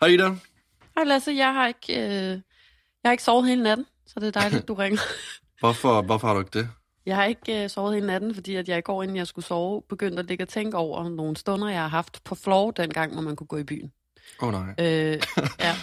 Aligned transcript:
Hej 0.00 0.08
Ida. 0.08 0.30
Hej 0.94 1.04
Lasse, 1.04 1.32
jeg 1.32 1.54
har 1.54 1.66
ikke, 1.66 2.00
øh, 2.00 2.02
jeg 2.02 2.42
har 3.04 3.10
ikke 3.10 3.22
sovet 3.22 3.48
hele 3.48 3.62
natten, 3.62 3.86
så 4.06 4.20
det 4.20 4.26
er 4.26 4.40
dejligt, 4.40 4.68
du 4.68 4.74
ringer. 4.74 5.00
Hvorfor, 5.60 6.02
hvorfor 6.02 6.26
har 6.26 6.34
du 6.34 6.40
ikke 6.40 6.58
det? 6.58 6.68
Jeg 7.06 7.16
har 7.16 7.24
ikke 7.24 7.62
øh, 7.62 7.70
sovet 7.70 7.94
hele 7.94 8.06
natten, 8.06 8.34
fordi 8.34 8.54
at 8.54 8.68
jeg 8.68 8.78
i 8.78 8.80
går, 8.80 9.02
inden 9.02 9.16
jeg 9.16 9.26
skulle 9.26 9.44
sove, 9.44 9.82
begyndte 9.82 10.18
at 10.18 10.26
ligge 10.26 10.44
og 10.44 10.48
tænke 10.48 10.76
over 10.76 11.08
nogle 11.08 11.36
stunder, 11.36 11.68
jeg 11.68 11.80
har 11.80 11.88
haft 11.88 12.24
på 12.24 12.34
floor 12.34 12.70
dengang, 12.70 13.12
hvor 13.12 13.22
man 13.22 13.36
kunne 13.36 13.46
gå 13.46 13.56
i 13.56 13.64
byen. 13.64 13.92
Åh 14.42 14.48
oh, 14.48 14.52
nej. 14.52 14.74
Øh, 14.78 15.22
ja. 15.60 15.74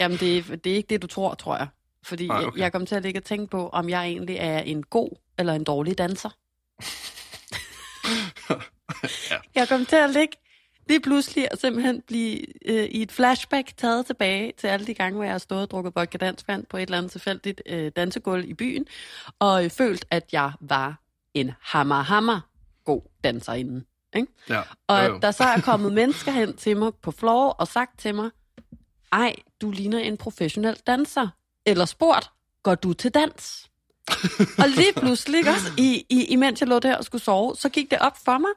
Jamen, 0.00 0.18
det 0.18 0.64
det 0.64 0.72
er 0.72 0.76
ikke 0.76 0.88
det, 0.88 1.02
du 1.02 1.06
tror, 1.06 1.34
tror 1.34 1.56
jeg. 1.56 1.68
Fordi 2.04 2.28
okay. 2.30 2.46
okay. 2.46 2.56
jeg, 2.56 2.62
jeg 2.62 2.72
kom 2.72 2.86
til 2.86 2.94
at 2.94 3.02
ligge 3.02 3.20
og 3.20 3.24
tænke 3.24 3.50
på, 3.50 3.68
om 3.68 3.88
jeg 3.88 4.06
egentlig 4.06 4.36
er 4.40 4.58
en 4.58 4.82
god 4.82 5.10
eller 5.38 5.52
en 5.52 5.64
dårlig 5.64 5.98
danser. 5.98 6.30
Ja. 9.30 9.36
Jeg 9.54 9.68
kom 9.68 9.86
til 9.86 9.96
at 9.96 10.10
ligge 10.10 10.36
lige 10.88 11.00
pludselig 11.00 11.52
og 11.52 11.58
simpelthen 11.58 12.02
blive 12.06 12.68
øh, 12.68 12.84
i 12.84 13.02
et 13.02 13.12
flashback 13.12 13.76
taget 13.76 14.06
tilbage 14.06 14.52
til 14.58 14.66
alle 14.66 14.86
de 14.86 14.94
gange, 14.94 15.14
hvor 15.14 15.24
jeg 15.24 15.32
har 15.32 15.38
stået 15.38 15.62
og 15.62 15.70
drukket 15.70 15.96
vodka 15.96 16.18
dansvand 16.18 16.66
på 16.66 16.76
et 16.76 16.82
eller 16.82 16.98
andet 16.98 17.12
tilfældigt 17.12 17.62
øh, 17.66 17.92
dansegulv 17.96 18.44
i 18.48 18.54
byen, 18.54 18.86
og 19.38 19.64
øh, 19.64 19.70
følt, 19.70 20.04
at 20.10 20.28
jeg 20.32 20.52
var 20.60 21.00
en 21.34 21.52
hammer, 21.60 22.02
hammer 22.02 22.40
god 22.84 23.02
danserinde. 23.24 23.84
Ikke? 24.16 24.32
Ja. 24.48 24.60
Og 24.86 24.98
Jo, 24.98 25.04
at 25.04 25.08
jo. 25.10 25.18
der 25.22 25.30
så 25.30 25.44
er 25.44 25.60
kommet 25.60 25.92
mennesker 25.92 26.32
hen 26.32 26.56
til 26.56 26.76
mig 26.76 26.92
på 27.02 27.10
floor 27.10 27.48
og 27.48 27.68
sagt 27.68 27.98
til 27.98 28.14
mig, 28.14 28.30
ej, 29.12 29.34
du 29.60 29.70
ligner 29.70 29.98
en 29.98 30.16
professionel 30.16 30.76
danser. 30.86 31.28
Eller 31.66 31.84
spurgt, 31.84 32.30
går 32.62 32.74
du 32.74 32.92
til 32.92 33.10
dans? 33.10 33.70
og 34.58 34.68
lige 34.68 34.92
pludselig, 34.96 35.48
også, 35.48 35.72
i, 35.78 36.06
i, 36.10 36.24
imens 36.24 36.60
jeg 36.60 36.68
lå 36.68 36.78
der 36.78 36.96
og 36.96 37.04
skulle 37.04 37.22
sove, 37.22 37.56
så 37.56 37.68
gik 37.68 37.90
det 37.90 37.98
op 37.98 38.16
for 38.24 38.38
mig, 38.38 38.50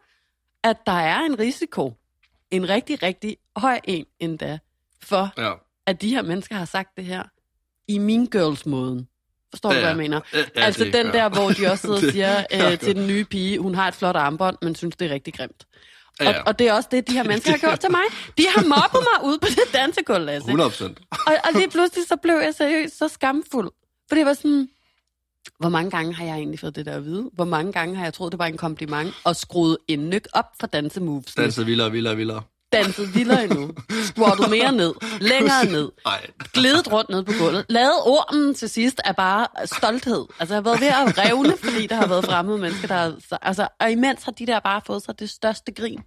at 0.63 0.77
der 0.85 0.91
er 0.91 1.19
en 1.19 1.39
risiko, 1.39 1.93
en 2.51 2.69
rigtig, 2.69 3.03
rigtig 3.03 3.37
høj 3.57 3.79
en 3.83 4.05
endda, 4.19 4.59
for 5.03 5.29
Ja. 5.37 5.53
at 5.85 6.01
de 6.01 6.09
her 6.09 6.21
mennesker 6.21 6.55
har 6.55 6.65
sagt 6.65 6.89
det 6.97 7.05
her 7.05 7.23
i 7.87 7.97
min 7.97 8.25
girls-måden. 8.25 9.07
Forstår 9.49 9.69
du, 9.69 9.75
Ja, 9.75 9.79
hvad 9.81 9.83
ja. 9.83 9.89
jeg 9.89 9.97
mener? 9.97 10.21
Ja, 10.33 10.37
ja, 10.55 10.61
altså 10.61 10.83
den 10.83 11.05
der, 11.05 11.29
hvor 11.29 11.49
de 11.49 11.67
også 11.71 11.81
sidder 11.81 11.95
og 12.07 12.11
siger 12.13 12.45
øh, 12.71 12.79
til 12.79 12.95
den 12.95 13.07
nye 13.07 13.23
pige, 13.25 13.59
hun 13.59 13.75
har 13.75 13.87
et 13.87 13.95
flot 13.95 14.15
armbånd, 14.15 14.57
men 14.61 14.75
synes, 14.75 14.95
det 14.95 15.09
er 15.11 15.13
rigtig 15.13 15.33
grimt. 15.33 15.65
Ja, 16.21 16.27
Og, 16.27 16.33
ja. 16.33 16.41
og 16.41 16.59
det 16.59 16.67
er 16.67 16.73
også 16.73 16.89
det, 16.91 17.07
de 17.07 17.13
her 17.13 17.23
mennesker 17.23 17.51
har 17.51 17.57
gjort 17.57 17.79
til 17.79 17.91
mig. 17.91 18.01
De 18.37 18.43
har 18.55 18.61
mobbet 18.63 19.07
mig 19.13 19.29
ude 19.29 19.39
på 19.39 19.47
det 19.47 19.73
dansegulv, 19.73 20.25
Lasse. 20.25 20.45
100 20.47 20.69
procent. 20.69 20.99
Og, 21.11 21.33
og 21.43 21.49
lige 21.53 21.69
pludselig 21.69 22.07
så 22.07 22.15
blev 22.15 22.33
jeg 22.35 22.55
seriøst 22.55 22.97
så 22.97 23.07
skamfuld. 23.07 23.71
For 24.07 24.15
det 24.15 24.25
var 24.25 24.33
sådan, 24.33 24.69
hvor 25.59 25.69
mange 25.69 25.91
gange 25.91 26.13
har 26.13 26.25
jeg 26.25 26.35
egentlig 26.35 26.59
fået 26.59 26.75
det 26.75 26.85
der 26.85 26.95
at 26.95 27.05
vide? 27.05 27.29
Hvor 27.33 27.45
mange 27.45 27.71
gange 27.71 27.95
har 27.95 28.03
jeg 28.03 28.13
troet, 28.13 28.31
det 28.31 28.39
var 28.39 28.45
en 28.45 28.57
kompliment, 28.57 29.13
og 29.23 29.35
skruet 29.35 29.77
en 29.87 30.09
nyk 30.09 30.27
op 30.33 30.45
for 30.59 30.67
dansemoves? 30.67 31.35
Danset 31.35 31.67
vildere, 31.67 31.91
vildere, 31.91 32.15
vildere. 32.15 32.41
Danset 32.73 33.15
vildere 33.15 33.43
endnu. 33.43 33.71
Squattet 34.03 34.49
mere 34.49 34.71
ned. 34.71 34.93
Længere 35.19 35.65
ned. 35.65 35.91
Nej. 36.05 36.27
Glidet 36.53 36.91
rundt 36.91 37.09
ned 37.09 37.23
på 37.23 37.31
gulvet. 37.39 37.65
Lavet 37.69 37.93
ormen 38.05 38.53
til 38.55 38.69
sidst 38.69 39.01
af 39.05 39.15
bare 39.15 39.47
stolthed. 39.65 40.25
Altså, 40.39 40.55
jeg 40.55 40.63
har 40.63 40.69
været 40.69 40.81
ved 40.81 40.87
at 40.87 41.17
revne, 41.17 41.53
fordi 41.57 41.87
der 41.87 41.95
har 41.95 42.07
været 42.07 42.25
fremmede 42.25 42.57
mennesker, 42.57 42.87
der 42.87 42.95
har... 42.95 43.37
Altså, 43.41 43.67
og 43.79 43.91
imens 43.91 44.23
har 44.23 44.31
de 44.31 44.45
der 44.45 44.59
bare 44.59 44.81
fået 44.87 45.03
sig 45.03 45.19
det 45.19 45.29
største 45.29 45.71
grin. 45.71 45.99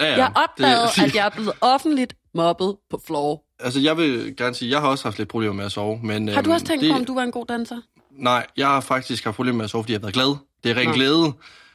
Ja, 0.00 0.04
ja. 0.04 0.16
Jeg 0.16 0.32
opdagede, 0.36 0.82
det, 0.96 1.02
at 1.02 1.14
jeg 1.14 1.26
er 1.26 1.30
blevet 1.30 1.52
offentligt 1.60 2.14
mobbet 2.34 2.76
på 2.90 3.00
floor. 3.06 3.42
Altså, 3.60 3.80
jeg 3.80 3.96
vil 3.96 4.36
gerne 4.36 4.54
sige, 4.54 4.70
jeg 4.70 4.80
har 4.80 4.88
også 4.88 5.04
haft 5.04 5.18
lidt 5.18 5.28
problemer 5.28 5.54
med 5.54 5.64
at 5.64 5.72
sove. 5.72 6.00
Men, 6.02 6.28
Har 6.28 6.42
du 6.42 6.50
øhm, 6.50 6.54
også 6.54 6.66
tænkt 6.66 6.82
det, 6.82 6.92
på, 6.92 6.98
om 6.98 7.04
du 7.04 7.14
var 7.14 7.22
en 7.22 7.32
god 7.32 7.46
danser? 7.46 7.76
Nej, 8.20 8.46
jeg 8.56 8.66
har 8.66 8.80
faktisk 8.80 9.24
haft 9.24 9.36
problemer 9.36 9.56
med 9.56 9.64
at 9.64 9.70
sove, 9.70 9.84
fordi 9.84 9.92
jeg 9.92 9.98
har 9.98 10.06
været 10.06 10.14
glad. 10.14 10.36
Det 10.64 10.70
er 10.70 10.76
ren 10.76 10.86
Nå. 10.86 10.92
glæde. 10.92 11.32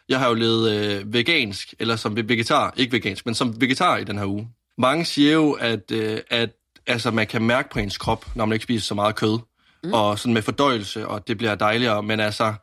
Jeg 0.09 0.19
har 0.19 0.27
jo 0.27 0.33
levet 0.33 0.71
øh, 0.71 1.13
vegansk, 1.13 1.73
eller 1.79 1.95
som 1.95 2.15
vegetar, 2.15 2.73
ikke 2.77 2.91
vegansk, 2.91 3.25
men 3.25 3.35
som 3.35 3.61
vegetar 3.61 3.97
i 3.97 4.03
den 4.03 4.17
her 4.17 4.25
uge. 4.25 4.49
Mange 4.77 5.05
siger 5.05 5.33
jo, 5.33 5.51
at, 5.51 5.91
øh, 5.91 6.19
at 6.29 6.49
altså, 6.87 7.11
man 7.11 7.27
kan 7.27 7.41
mærke 7.41 7.69
på 7.69 7.79
ens 7.79 7.97
krop, 7.97 8.25
når 8.35 8.45
man 8.45 8.53
ikke 8.53 8.63
spiser 8.63 8.85
så 8.85 8.95
meget 8.95 9.15
kød, 9.15 9.39
mm. 9.83 9.93
og 9.93 10.19
sådan 10.19 10.33
med 10.33 10.41
fordøjelse, 10.41 11.07
og 11.07 11.27
det 11.27 11.37
bliver 11.37 11.55
dejligere, 11.55 12.03
men 12.03 12.19
altså, 12.19 12.53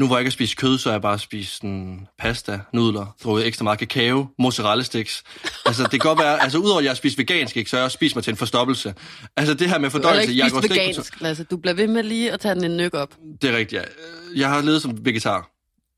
nu 0.00 0.06
hvor 0.06 0.16
jeg 0.16 0.20
ikke 0.20 0.28
har 0.28 0.32
spist 0.32 0.56
kød, 0.56 0.78
så 0.78 0.88
har 0.88 0.94
jeg 0.94 1.02
bare 1.02 1.18
spist 1.18 1.56
sådan, 1.56 2.06
pasta, 2.18 2.60
nudler, 2.72 3.16
drukket 3.24 3.46
ekstra 3.46 3.64
meget 3.64 3.78
kakao, 3.78 4.26
mozzarella 4.38 4.84
sticks. 4.84 5.22
Altså, 5.66 5.82
det 5.82 5.90
kan 5.90 5.98
godt 6.00 6.18
være, 6.18 6.42
altså 6.42 6.58
udover 6.58 6.78
at 6.78 6.84
jeg 6.84 6.90
har 6.90 6.94
spist 6.94 7.18
vegansk, 7.18 7.56
ikke, 7.56 7.70
så 7.70 7.76
har 7.76 7.80
jeg 7.80 7.84
også 7.84 7.94
spist 7.94 8.16
mig 8.16 8.24
til 8.24 8.30
en 8.30 8.36
forstoppelse. 8.36 8.94
Altså, 9.36 9.54
det 9.54 9.70
her 9.70 9.78
med 9.78 9.90
Du 9.90 9.92
fordøjelse, 9.92 10.30
ikke 10.30 10.44
jeg 10.44 10.50
går 10.50 10.60
slet 10.60 10.70
ikke 10.76 10.82
vegansk, 10.82 11.20
Lasse. 11.20 11.44
Du 11.44 11.56
bliver 11.56 11.74
ved 11.74 11.86
med 11.86 12.02
lige 12.02 12.32
at 12.32 12.40
tage 12.40 12.54
den 12.54 12.64
en 12.64 12.76
nyk 12.76 12.94
op. 12.94 13.14
det 13.42 13.50
er 13.50 13.56
rigtigt, 13.56 13.82
ja. 13.82 13.86
Jeg 14.40 14.48
har 14.48 14.60
levet 14.62 14.82
som 14.82 15.04
vegetar. 15.04 15.48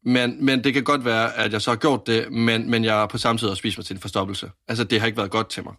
Men, 0.07 0.45
men 0.45 0.65
det 0.65 0.75
kan 0.75 0.85
godt 0.85 1.05
være, 1.05 1.37
at 1.37 1.53
jeg 1.53 1.63
så 1.63 1.71
har 1.71 1.77
gjort 1.77 2.07
det, 2.07 2.33
men, 2.33 2.71
men 2.71 2.85
jeg 2.85 2.95
har 2.95 3.07
på 3.07 3.19
samme 3.19 3.39
tid 3.39 3.49
også 3.49 3.59
spist 3.59 3.79
mig 3.79 3.87
til 3.87 3.95
en 3.95 4.01
forstoppelse. 4.01 4.51
Altså, 4.69 4.85
det 4.85 5.01
har 5.01 5.07
ikke 5.07 5.17
været 5.17 5.31
godt 5.31 5.49
til 5.51 5.65
mig. 5.65 5.75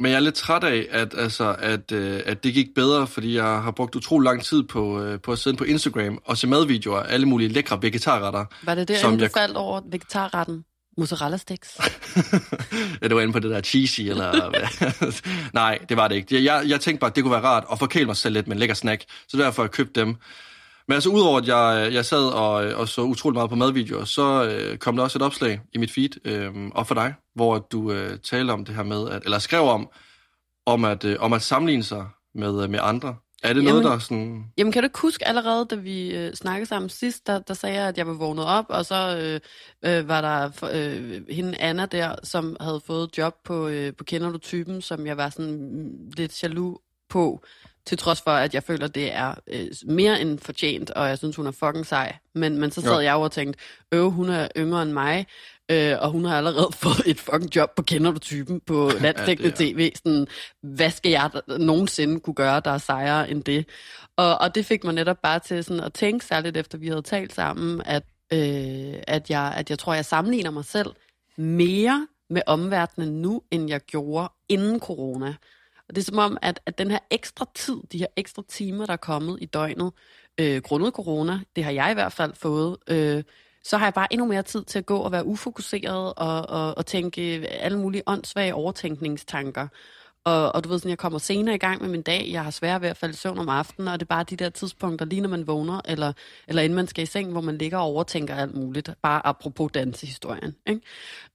Men 0.00 0.10
jeg 0.10 0.16
er 0.16 0.20
lidt 0.20 0.34
træt 0.34 0.64
af, 0.64 0.86
at, 0.90 1.14
altså, 1.18 1.56
at, 1.58 1.92
øh, 1.92 2.20
at 2.26 2.44
det 2.44 2.54
gik 2.54 2.66
bedre, 2.74 3.06
fordi 3.06 3.34
jeg 3.36 3.44
har 3.44 3.70
brugt 3.70 3.94
utrolig 3.94 4.24
lang 4.24 4.42
tid 4.44 4.62
på, 4.62 5.02
øh, 5.02 5.20
på 5.20 5.32
at 5.32 5.38
sidde 5.38 5.56
på 5.56 5.64
Instagram 5.64 6.18
og 6.24 6.38
se 6.38 6.46
madvideoer 6.46 7.00
af 7.00 7.12
alle 7.14 7.26
mulige 7.26 7.48
lækre 7.48 7.82
vegetarretter. 7.82 8.44
Var 8.62 8.74
det 8.74 8.88
der, 8.88 8.98
Som 8.98 9.08
inden 9.08 9.18
du 9.18 9.24
jeg- 9.24 9.30
faldt 9.42 9.56
over 9.56 9.80
vegetarretten? 9.90 10.64
Mozzarella 10.98 11.36
sticks. 11.36 11.78
ja, 13.02 13.08
det 13.08 13.14
var 13.16 13.20
inde 13.20 13.32
på 13.32 13.38
det 13.38 13.50
der 13.50 13.60
cheesy, 13.60 14.00
eller? 14.00 14.50
Nej, 15.54 15.78
det 15.88 15.96
var 15.96 16.08
det 16.08 16.14
ikke. 16.16 16.34
Jeg, 16.34 16.44
jeg, 16.44 16.62
jeg 16.70 16.80
tænkte 16.80 17.00
bare, 17.00 17.10
at 17.10 17.16
det 17.16 17.24
kunne 17.24 17.32
være 17.32 17.40
rart 17.42 17.64
at 17.72 17.78
forkæle 17.78 18.06
mig 18.06 18.16
selv 18.16 18.34
lidt 18.34 18.46
med 18.48 18.56
en 18.56 18.60
lækker 18.60 18.74
snack, 18.74 19.04
så 19.28 19.36
derfor 19.36 19.62
har 19.62 19.66
jeg 19.66 19.70
købt 19.70 19.94
dem. 19.94 20.16
Men 20.88 20.94
altså, 20.94 21.10
udover 21.10 21.38
at 21.38 21.48
jeg, 21.48 21.94
jeg 21.94 22.04
sad 22.04 22.24
og, 22.24 22.52
og 22.52 22.88
så 22.88 23.02
utrolig 23.02 23.34
meget 23.34 23.50
på 23.50 23.56
madvideoer, 23.56 24.04
så 24.04 24.44
øh, 24.50 24.78
kom 24.78 24.96
der 24.96 25.02
også 25.02 25.18
et 25.18 25.22
opslag 25.22 25.60
i 25.72 25.78
mit 25.78 25.90
feed, 25.90 26.26
øh, 26.26 26.52
og 26.74 26.86
for 26.86 26.94
dig, 26.94 27.14
hvor 27.34 27.58
du 27.58 27.92
øh, 27.92 28.18
taler 28.18 28.52
om 28.52 28.64
det 28.64 28.74
her 28.74 28.82
med, 28.82 29.10
at, 29.10 29.22
eller 29.24 29.38
skrev 29.38 29.62
om, 29.62 29.88
om 30.66 30.84
at, 30.84 31.04
øh, 31.04 31.16
om 31.20 31.32
at 31.32 31.42
sammenligne 31.42 31.82
sig 31.82 32.06
med, 32.34 32.62
øh, 32.62 32.70
med 32.70 32.78
andre. 32.82 33.16
Er 33.42 33.52
det 33.52 33.64
noget, 33.64 33.76
Jamen- 33.76 33.86
der 33.86 33.94
er 33.94 33.98
sådan... 33.98 34.44
Jamen, 34.58 34.72
kan 34.72 34.82
du 34.82 34.86
ikke 34.86 34.98
huske 34.98 35.28
allerede, 35.28 35.66
da 35.70 35.74
vi 35.74 36.16
øh, 36.16 36.34
snakkede 36.34 36.68
sammen 36.68 36.88
sidst, 36.88 37.26
der, 37.26 37.38
der 37.38 37.54
sagde 37.54 37.80
jeg, 37.80 37.88
at 37.88 37.98
jeg 37.98 38.06
var 38.06 38.12
vågnet 38.12 38.44
op, 38.44 38.64
og 38.68 38.84
så 38.84 39.18
øh, 39.18 39.40
øh, 39.90 40.08
var 40.08 40.20
der 40.20 40.50
øh, 40.72 41.22
hende 41.30 41.58
Anna 41.58 41.86
der, 41.86 42.14
som 42.22 42.56
havde 42.60 42.80
fået 42.86 43.18
job 43.18 43.34
på, 43.44 43.68
øh, 43.68 43.92
på 43.98 44.04
Kender 44.04 44.30
du 44.30 44.38
typen, 44.38 44.82
som 44.82 45.06
jeg 45.06 45.16
var 45.16 45.30
sådan 45.30 46.10
lidt 46.16 46.42
jaloux 46.42 46.78
på, 47.08 47.44
til 47.88 47.98
trods 47.98 48.20
for, 48.22 48.30
at 48.30 48.54
jeg 48.54 48.62
føler, 48.62 48.86
det 48.86 49.12
er 49.14 49.34
øh, 49.46 49.66
mere 49.86 50.20
end 50.20 50.38
fortjent, 50.38 50.90
og 50.90 51.08
jeg 51.08 51.18
synes, 51.18 51.36
hun 51.36 51.46
er 51.46 51.50
fucking 51.50 51.86
sej. 51.86 52.16
Men, 52.34 52.58
men 52.58 52.70
så 52.70 52.80
sad 52.80 52.92
Jo. 52.94 53.00
jeg 53.00 53.12
jo 53.12 53.20
og 53.20 53.32
tænkte, 53.32 53.58
øh, 53.92 54.02
hun 54.04 54.28
er 54.30 54.48
yngre 54.56 54.82
end 54.82 54.92
mig, 54.92 55.26
øh, 55.70 55.94
og 56.00 56.10
hun 56.10 56.24
har 56.24 56.36
allerede 56.36 56.68
fået 56.82 57.02
et 57.06 57.20
fucking 57.20 57.56
job 57.56 57.74
på 57.76 57.82
Kender 57.82 58.10
du 58.10 58.18
typen 58.18 58.60
på 58.60 58.90
landstækkende 59.00 59.50
er- 59.50 59.54
tv. 59.56 59.92
Sådan, 59.96 60.26
hvad 60.62 60.90
skal 60.90 61.10
jeg 61.10 61.30
nogensinde 61.58 62.20
kunne 62.20 62.34
gøre, 62.34 62.60
der 62.64 62.70
er 62.70 62.78
sejere 62.78 63.30
end 63.30 63.44
det? 63.44 63.66
Og, 64.16 64.38
og 64.40 64.54
det 64.54 64.66
fik 64.66 64.84
mig 64.84 64.94
netop 64.94 65.16
bare 65.22 65.38
til 65.38 65.64
sådan 65.64 65.82
at 65.82 65.92
tænke, 65.92 66.24
særligt 66.26 66.56
efter 66.56 66.78
vi 66.78 66.88
havde 66.88 67.02
talt 67.02 67.34
sammen, 67.34 67.82
at, 67.84 68.02
øh, 68.32 68.94
at, 69.06 69.30
jeg, 69.30 69.52
at 69.56 69.70
jeg 69.70 69.78
tror, 69.78 69.94
jeg 69.94 70.04
sammenligner 70.04 70.50
mig 70.50 70.64
selv 70.64 70.88
mere 71.36 72.06
med 72.30 72.42
omverdenen 72.46 73.22
nu, 73.22 73.42
end 73.50 73.68
jeg 73.68 73.80
gjorde 73.80 74.28
inden 74.48 74.80
corona. 74.80 75.34
Og 75.88 75.94
det 75.94 76.02
er 76.02 76.04
som 76.04 76.18
om, 76.18 76.38
at, 76.42 76.60
at 76.66 76.78
den 76.78 76.90
her 76.90 76.98
ekstra 77.10 77.46
tid, 77.54 77.76
de 77.92 77.98
her 77.98 78.06
ekstra 78.16 78.42
timer, 78.48 78.86
der 78.86 78.92
er 78.92 78.96
kommet 78.96 79.38
i 79.40 79.46
døgnet, 79.46 79.92
øh, 80.40 80.62
grundet 80.62 80.92
corona, 80.92 81.40
det 81.56 81.64
har 81.64 81.70
jeg 81.70 81.90
i 81.90 81.94
hvert 81.94 82.12
fald 82.12 82.34
fået, 82.34 82.76
øh, 82.88 83.22
så 83.64 83.76
har 83.78 83.86
jeg 83.86 83.94
bare 83.94 84.12
endnu 84.12 84.26
mere 84.26 84.42
tid 84.42 84.64
til 84.64 84.78
at 84.78 84.86
gå 84.86 84.98
og 84.98 85.12
være 85.12 85.26
ufokuseret 85.26 86.14
og, 86.16 86.48
og, 86.48 86.78
og 86.78 86.86
tænke 86.86 87.20
alle 87.48 87.78
mulige 87.78 88.02
åndssvage 88.06 88.54
overtænkningstanker. 88.54 89.68
Og, 90.28 90.54
og 90.54 90.64
du 90.64 90.68
ved 90.68 90.78
sådan, 90.78 90.90
jeg 90.90 90.98
kommer 90.98 91.18
senere 91.18 91.54
i 91.54 91.58
gang 91.58 91.82
med 91.82 91.90
min 91.90 92.02
dag, 92.02 92.28
jeg 92.30 92.44
har 92.44 92.50
svært 92.50 92.82
ved 92.82 92.88
at 92.88 92.96
falde 92.96 93.12
i 93.12 93.16
søvn 93.16 93.38
om 93.38 93.48
aftenen, 93.48 93.88
og 93.88 94.00
det 94.00 94.06
er 94.06 94.14
bare 94.14 94.24
de 94.24 94.36
der 94.36 94.48
tidspunkter, 94.48 95.06
lige 95.06 95.20
når 95.20 95.28
man 95.28 95.46
vågner, 95.46 95.80
eller, 95.84 96.12
eller 96.48 96.62
inden 96.62 96.76
man 96.76 96.86
skal 96.86 97.02
i 97.02 97.06
seng, 97.06 97.32
hvor 97.32 97.40
man 97.40 97.58
ligger 97.58 97.78
og 97.78 97.84
overtænker 97.84 98.34
alt 98.34 98.54
muligt, 98.54 98.90
bare 99.02 99.26
apropos 99.26 99.70
dansehistorien. 99.74 100.54
Ikke? 100.66 100.80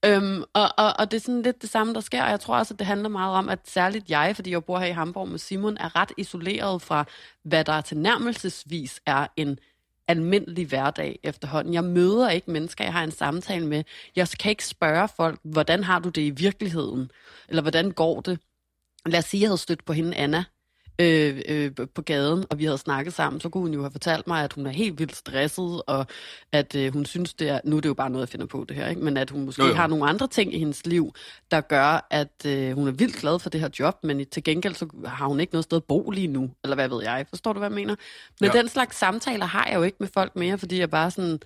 Øhm, 0.06 0.44
og, 0.54 0.70
og, 0.78 0.94
og 1.00 1.12
det 1.12 1.18
er 1.18 1.22
sådan 1.22 1.42
lidt 1.42 1.62
det 1.62 1.70
samme, 1.70 1.94
der 1.94 2.00
sker, 2.00 2.24
og 2.24 2.30
jeg 2.30 2.40
tror 2.40 2.58
også, 2.58 2.74
at 2.74 2.80
det 2.80 2.88
handler 2.88 3.10
meget 3.10 3.36
om, 3.36 3.50
at 3.50 3.60
særligt 3.66 4.10
jeg, 4.10 4.32
fordi 4.36 4.52
jeg 4.52 4.64
bor 4.64 4.80
her 4.80 4.86
i 4.86 4.92
Hamburg 4.92 5.30
med 5.30 5.40
Simon, 5.40 5.78
er 5.78 5.96
ret 5.96 6.12
isoleret 6.18 6.82
fra, 6.82 7.06
hvad 7.44 7.64
der 7.64 7.82
tilnærmelsesvis 7.82 9.02
er 9.06 9.28
en 9.38 9.60
almindelig 10.08 10.68
hverdag 10.68 11.20
efterhånden. 11.24 11.74
Jeg 11.74 11.84
møder 11.84 12.30
ikke 12.30 12.52
mennesker, 12.52 12.84
jeg 12.84 12.94
har 12.94 13.04
en 13.04 13.12
samtale 13.12 13.68
med. 13.68 13.84
Jeg 14.16 14.28
kan 14.40 14.50
ikke 14.50 14.66
spørge 14.66 15.08
folk, 15.18 15.40
hvordan 15.44 15.84
har 15.84 16.00
du 16.00 16.10
det 16.10 16.22
i 16.22 16.30
virkeligheden? 16.30 17.12
Eller 17.50 17.62
hvordan 17.62 17.92
går 17.92 18.22
det? 18.22 18.40
Lad 19.06 19.20
os 19.20 19.26
sige, 19.26 19.40
at 19.40 19.42
jeg 19.42 19.50
havde 19.50 19.58
stødt 19.58 19.86
på 19.86 19.94
hende, 19.94 20.16
Anna, 20.16 20.44
øh, 21.00 21.42
øh, 21.50 21.72
på 21.96 22.02
gaden, 22.02 22.46
og 22.50 22.60
vi 22.60 22.66
havde 22.66 22.78
snakket 22.78 23.14
sammen, 23.14 23.42
så 23.42 23.50
kunne 23.50 23.62
hun 23.62 23.74
jo 23.74 23.82
have 23.82 23.92
fortalt 23.92 24.28
mig, 24.28 24.44
at 24.44 24.54
hun 24.54 24.66
er 24.66 24.72
helt 24.72 25.00
vildt 25.00 25.16
stresset, 25.16 25.82
og 25.88 26.06
at 26.52 26.76
øh, 26.76 26.94
hun 26.94 27.06
synes, 27.06 27.34
det 27.34 27.50
er, 27.50 27.60
nu 27.64 27.78
er 27.78 27.82
det 27.82 27.90
jo 27.90 27.94
bare 27.94 28.10
noget, 28.10 28.22
jeg 28.22 28.30
finder 28.30 28.46
på 28.46 28.66
det 28.70 28.78
her, 28.78 28.88
ikke? 28.88 29.02
men 29.02 29.18
at 29.18 29.30
hun 29.30 29.46
måske 29.46 29.64
Jo, 29.64 29.74
har 29.74 29.88
nogle 29.88 30.06
andre 30.10 30.28
ting 30.28 30.54
i 30.54 30.60
hendes 30.60 30.86
liv, 30.86 31.14
der 31.52 31.62
gør, 31.62 32.08
at 32.12 32.46
øh, 32.46 32.72
hun 32.76 32.88
er 32.88 32.92
vildt 32.92 33.16
glad 33.16 33.40
for 33.40 33.50
det 33.50 33.62
her 33.62 33.70
job, 33.80 33.96
men 34.04 34.26
til 34.26 34.44
gengæld 34.44 34.76
så 34.76 34.88
har 35.06 35.28
hun 35.28 35.40
ikke 35.40 35.54
noget 35.54 35.64
sted 35.64 35.78
at 35.78 35.84
bo 35.84 36.10
lige 36.10 36.28
nu, 36.28 36.52
eller 36.64 36.76
hvad 36.76 36.90
ved 36.90 37.04
jeg, 37.04 37.26
forstår 37.30 37.54
du, 37.54 37.60
hvad 37.60 37.70
jeg 37.70 37.76
mener? 37.76 37.96
Men 38.42 38.52
Ja. 38.54 38.58
den 38.60 38.68
slags 38.70 38.98
samtaler 38.98 39.46
har 39.46 39.68
jeg 39.68 39.76
jo 39.76 39.84
ikke 39.84 39.98
med 40.00 40.08
folk 40.14 40.36
mere, 40.36 40.58
fordi 40.58 40.80
jeg 40.80 40.90
bare 40.90 41.12
sådan 41.12 41.40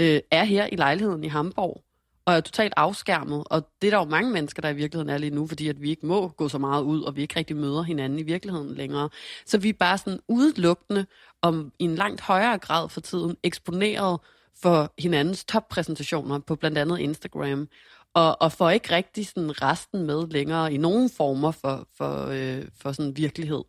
øh, 0.00 0.20
er 0.30 0.44
her 0.44 0.66
i 0.72 0.76
lejligheden 0.76 1.24
i 1.24 1.28
Hamburg, 1.28 1.82
og 2.24 2.34
er 2.34 2.40
totalt 2.40 2.72
afskærmet. 2.76 3.44
Og 3.50 3.68
det 3.82 3.88
er 3.88 3.90
der 3.90 3.98
jo 3.98 4.10
mange 4.10 4.30
mennesker, 4.30 4.62
der 4.62 4.68
i 4.68 4.74
virkeligheden 4.74 5.10
er 5.10 5.18
lige 5.18 5.34
nu, 5.34 5.46
fordi 5.46 5.68
at 5.68 5.82
vi 5.82 5.90
ikke 5.90 6.06
må 6.06 6.28
gå 6.28 6.48
så 6.48 6.58
meget 6.58 6.82
ud, 6.82 7.02
og 7.02 7.16
vi 7.16 7.22
ikke 7.22 7.36
rigtig 7.36 7.56
møder 7.56 7.82
hinanden 7.82 8.18
i 8.18 8.22
virkeligheden 8.22 8.74
længere. 8.74 9.08
Så 9.46 9.58
vi 9.58 9.68
er 9.68 9.72
bare 9.72 9.98
sådan 9.98 10.20
udelukkende, 10.28 11.06
om 11.42 11.72
i 11.78 11.84
en 11.84 11.94
langt 11.94 12.20
højere 12.20 12.58
grad 12.58 12.88
for 12.88 13.00
tiden, 13.00 13.36
eksponeret 13.42 14.20
for 14.62 14.92
hinandens 14.98 15.44
toppræsentationer 15.44 16.38
på 16.38 16.56
blandt 16.56 16.78
andet 16.78 16.98
Instagram. 16.98 17.68
Og, 18.14 18.42
og 18.42 18.52
får 18.52 18.70
ikke 18.70 18.94
rigtig 18.94 19.26
sådan 19.26 19.62
resten 19.62 20.06
med 20.06 20.26
længere 20.26 20.72
i 20.72 20.76
nogen 20.76 21.10
former 21.10 21.50
for, 21.50 21.88
for, 21.96 22.26
øh, 22.26 22.64
for 22.82 22.92
sådan 22.92 23.16
virkelighed. 23.16 23.64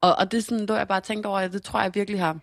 Og, 0.00 0.16
og 0.18 0.30
det 0.30 0.38
er 0.38 0.42
sådan, 0.42 0.66
da 0.66 0.74
jeg 0.74 0.88
bare 0.88 1.00
tænkt 1.00 1.26
over, 1.26 1.38
at 1.38 1.52
det 1.52 1.62
tror 1.62 1.80
jeg 1.80 1.94
virkelig 1.94 2.20
har, 2.20 2.38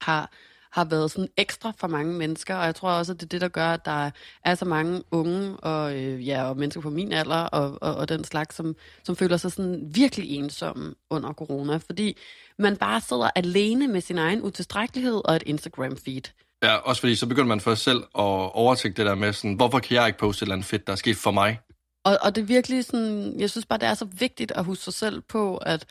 har, 0.00 0.30
har 0.72 0.84
været 0.84 1.10
sådan 1.10 1.28
ekstra 1.36 1.72
for 1.78 1.88
mange 1.88 2.12
mennesker, 2.14 2.56
og 2.56 2.64
jeg 2.64 2.74
tror 2.74 2.90
også, 2.90 3.12
at 3.12 3.20
det 3.20 3.26
er 3.26 3.28
det, 3.28 3.40
der 3.40 3.48
gør, 3.48 3.68
at 3.68 3.84
der 3.84 4.10
er 4.44 4.54
så 4.54 4.64
mange 4.64 5.02
unge 5.10 5.56
og, 5.56 5.96
øh, 5.96 6.28
ja, 6.28 6.44
og 6.44 6.56
mennesker 6.56 6.80
på 6.80 6.90
min 6.90 7.12
alder 7.12 7.44
og, 7.44 7.78
og, 7.82 7.94
og 7.94 8.08
den 8.08 8.24
slags, 8.24 8.56
som, 8.56 8.76
som 9.04 9.16
føler 9.16 9.36
sig 9.36 9.52
sådan 9.52 9.90
virkelig 9.94 10.30
ensomme 10.30 10.94
under 11.10 11.32
corona, 11.32 11.76
fordi 11.76 12.16
man 12.58 12.76
bare 12.76 13.00
sidder 13.00 13.30
alene 13.34 13.88
med 13.88 14.00
sin 14.00 14.18
egen 14.18 14.42
utilstrækkelighed 14.42 15.20
og 15.24 15.36
et 15.36 15.42
Instagram-feed. 15.46 16.32
Ja, 16.62 16.74
også 16.76 17.00
fordi 17.00 17.14
så 17.14 17.26
begynder 17.26 17.48
man 17.48 17.60
først 17.60 17.82
selv 17.82 17.98
at 17.98 18.52
overtænke 18.54 18.96
det 18.96 19.06
der 19.06 19.14
med 19.14 19.32
sådan, 19.32 19.54
hvorfor 19.54 19.78
kan 19.78 19.96
jeg 19.96 20.06
ikke 20.06 20.18
poste 20.18 20.38
et 20.38 20.42
eller 20.42 20.54
andet 20.54 20.66
fedt, 20.66 20.86
der 20.86 20.92
er 20.92 20.96
sket 20.96 21.16
for 21.16 21.30
mig? 21.30 21.60
Og, 22.04 22.18
og 22.22 22.34
det 22.34 22.42
er 22.42 22.46
virkelig 22.46 22.84
sådan, 22.84 23.40
jeg 23.40 23.50
synes 23.50 23.66
bare, 23.66 23.78
det 23.78 23.88
er 23.88 23.94
så 23.94 24.04
vigtigt 24.04 24.52
at 24.52 24.64
huske 24.64 24.84
sig 24.84 24.94
selv 24.94 25.20
på, 25.20 25.56
at 25.56 25.86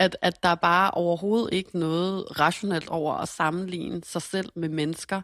at, 0.00 0.16
at 0.22 0.42
der 0.42 0.48
er 0.48 0.54
bare 0.54 0.90
overhovedet 0.90 1.54
ikke 1.54 1.78
noget 1.78 2.40
rationelt 2.40 2.88
over 2.88 3.14
at 3.14 3.28
sammenligne 3.28 4.04
sig 4.04 4.22
selv 4.22 4.48
med 4.54 4.68
mennesker 4.68 5.22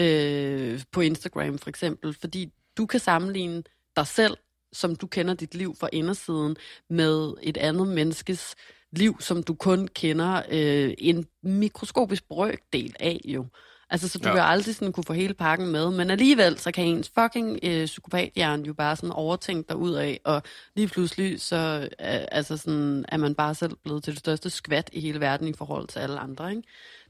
øh, 0.00 0.80
på 0.92 1.00
Instagram 1.00 1.58
for 1.58 1.68
eksempel, 1.68 2.14
fordi 2.14 2.52
du 2.76 2.86
kan 2.86 3.00
sammenligne 3.00 3.62
dig 3.96 4.06
selv, 4.06 4.36
som 4.72 4.96
du 4.96 5.06
kender 5.06 5.34
dit 5.34 5.54
liv 5.54 5.76
fra 5.80 5.88
indersiden, 5.92 6.56
med 6.90 7.34
et 7.42 7.56
andet 7.56 7.88
menneskes 7.88 8.54
liv, 8.92 9.20
som 9.20 9.42
du 9.42 9.54
kun 9.54 9.88
kender 9.88 10.42
øh, 10.50 10.94
en 10.98 11.26
mikroskopisk 11.42 12.28
brøkdel 12.28 12.94
af 13.00 13.20
jo. 13.24 13.46
Altså, 13.92 14.08
så 14.08 14.18
du 14.18 14.28
ja. 14.28 14.34
vil 14.34 14.40
aldrig 14.40 14.74
sådan 14.74 14.92
kunne 14.92 15.04
få 15.04 15.12
hele 15.12 15.34
pakken 15.34 15.68
med, 15.68 15.90
men 15.90 16.10
alligevel, 16.10 16.58
så 16.58 16.72
kan 16.72 16.84
ens 16.84 17.12
fucking 17.18 17.58
øh, 17.62 17.86
psykopathjern 17.86 18.62
jo 18.62 18.72
bare 18.72 18.96
sådan 18.96 19.12
overtænke 19.12 19.68
dig 19.68 19.76
ud 19.76 19.92
af, 19.92 20.20
og 20.24 20.42
lige 20.74 20.88
pludselig, 20.88 21.40
så 21.40 21.88
øh, 22.00 22.24
altså 22.32 22.56
sådan, 22.56 23.04
er 23.08 23.16
man 23.16 23.34
bare 23.34 23.54
selv 23.54 23.76
blevet 23.84 24.04
til 24.04 24.12
det 24.12 24.20
største 24.20 24.50
skvat 24.50 24.90
i 24.92 25.00
hele 25.00 25.20
verden 25.20 25.48
i 25.48 25.52
forhold 25.52 25.88
til 25.88 25.98
alle 25.98 26.18
andre, 26.18 26.50
ikke? 26.50 26.62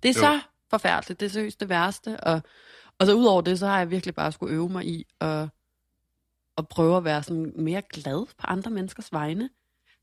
Det 0.02 0.08
er 0.08 0.12
jo. 0.12 0.20
så 0.20 0.40
forfærdeligt, 0.70 1.20
det 1.20 1.26
er 1.26 1.30
seriøst 1.30 1.60
det 1.60 1.68
værste, 1.68 2.20
og, 2.20 2.40
og 2.98 3.06
så 3.06 3.14
ud 3.14 3.24
over 3.24 3.40
det, 3.40 3.58
så 3.58 3.66
har 3.66 3.78
jeg 3.78 3.90
virkelig 3.90 4.14
bare 4.14 4.32
skulle 4.32 4.54
øve 4.54 4.68
mig 4.68 4.86
i 4.86 5.06
at, 5.20 5.48
at 6.58 6.68
prøve 6.68 6.96
at 6.96 7.04
være 7.04 7.22
sådan 7.22 7.52
mere 7.56 7.82
glad 7.92 8.26
på 8.26 8.46
andre 8.46 8.70
menneskers 8.70 9.12
vegne. 9.12 9.50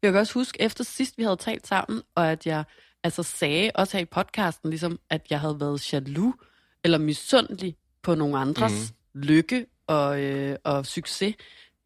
Jeg 0.01 0.11
kan 0.11 0.19
også 0.19 0.33
huske, 0.33 0.61
efter 0.61 0.83
sidst 0.83 1.17
vi 1.17 1.23
havde 1.23 1.37
talt 1.37 1.67
sammen, 1.67 2.01
og 2.15 2.31
at 2.31 2.47
jeg 2.47 2.63
altså 3.03 3.23
sagde, 3.23 3.71
også 3.75 3.97
her 3.97 4.01
i 4.01 4.05
podcasten, 4.05 4.69
ligesom, 4.69 4.99
at 5.09 5.27
jeg 5.29 5.39
havde 5.39 5.59
været 5.59 5.93
jaloux 5.93 6.35
eller 6.83 6.97
misundelig 6.97 7.75
på 8.01 8.15
nogle 8.15 8.37
andres 8.37 8.93
mm. 9.13 9.21
lykke 9.21 9.65
og, 9.87 10.21
øh, 10.21 10.55
og 10.63 10.85
succes, 10.85 11.35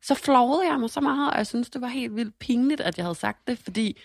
så 0.04 0.16
flovede 0.16 0.68
jeg 0.68 0.80
mig 0.80 0.90
så 0.90 1.01
meget, 1.01 1.31
og 1.31 1.38
jeg 1.38 1.48
synes, 1.48 1.69
det 1.69 1.81
var 1.81 1.88
helt 1.88 2.16
vildt 2.16 2.40
pinligt, 2.40 2.81
at 2.81 2.98
jeg 2.98 3.06
havde 3.06 3.16
sagt 3.16 3.48
det, 3.48 3.60
fordi 3.60 3.98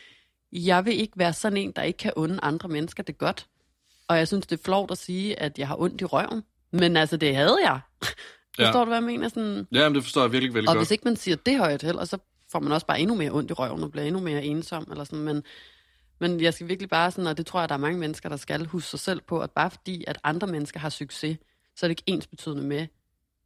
jeg 0.52 0.84
vil 0.84 1.00
ikke 1.00 1.18
være 1.18 1.32
sådan 1.32 1.56
en, 1.56 1.72
der 1.72 1.82
ikke 1.82 1.96
kan 1.96 2.12
unde 2.16 2.38
andre 2.42 2.68
mennesker 2.68 3.02
det 3.02 3.18
godt. 3.18 3.46
Og 4.08 4.18
jeg 4.18 4.28
synes, 4.28 4.46
det 4.46 4.58
er 4.58 4.62
flovt 4.64 4.90
at 4.90 4.98
sige, 4.98 5.40
at 5.40 5.58
jeg 5.58 5.68
har 5.68 5.80
ondt 5.80 6.00
i 6.00 6.04
røven. 6.04 6.42
Men 6.70 6.96
altså, 6.96 7.16
det 7.16 7.36
havde 7.36 7.58
jeg. 7.64 7.80
Ja. 8.58 8.66
Forstår 8.66 8.84
du, 8.84 8.88
hvad 8.88 8.96
jeg 8.96 9.04
mener? 9.04 9.28
Sådan... 9.28 9.66
Ja, 9.72 9.88
men 9.88 9.94
det 9.94 10.02
forstår 10.02 10.20
jeg 10.20 10.32
virkelig, 10.32 10.54
virkelig 10.54 10.68
og 10.68 10.74
godt. 10.74 10.78
Og 10.78 10.80
hvis 10.80 10.90
ikke 10.90 11.04
man 11.04 11.16
siger 11.16 11.36
det 11.36 11.58
højt 11.58 11.82
heller, 11.82 12.04
så 12.04 12.18
får 12.52 12.60
man 12.60 12.72
også 12.72 12.86
bare 12.86 13.00
endnu 13.00 13.14
mere 13.16 13.30
ondt 13.30 13.50
i 13.50 13.54
røven 13.54 13.82
og 13.82 13.90
bliver 13.90 14.04
endnu 14.04 14.20
mere 14.20 14.44
ensom. 14.44 14.88
Eller 14.90 15.04
sådan. 15.04 15.24
Men, 15.24 15.42
men 16.20 16.40
jeg 16.40 16.54
skal 16.54 16.68
virkelig 16.68 16.88
bare 16.88 17.10
sådan, 17.10 17.26
og 17.26 17.36
det 17.36 17.46
tror 17.46 17.60
jeg, 17.60 17.68
der 17.68 17.74
er 17.74 17.78
mange 17.78 17.98
mennesker, 17.98 18.28
der 18.28 18.36
skal 18.36 18.66
huske 18.66 18.90
sig 18.90 19.00
selv 19.00 19.20
på, 19.20 19.40
at 19.40 19.50
bare 19.50 19.70
fordi, 19.70 20.04
at 20.06 20.18
andre 20.24 20.46
mennesker 20.46 20.80
har 20.80 20.88
succes, 20.88 21.38
så 21.76 21.86
er 21.86 21.88
det 21.88 21.92
ikke 21.92 22.02
ens 22.06 22.26
betydende 22.26 22.62
med, 22.62 22.86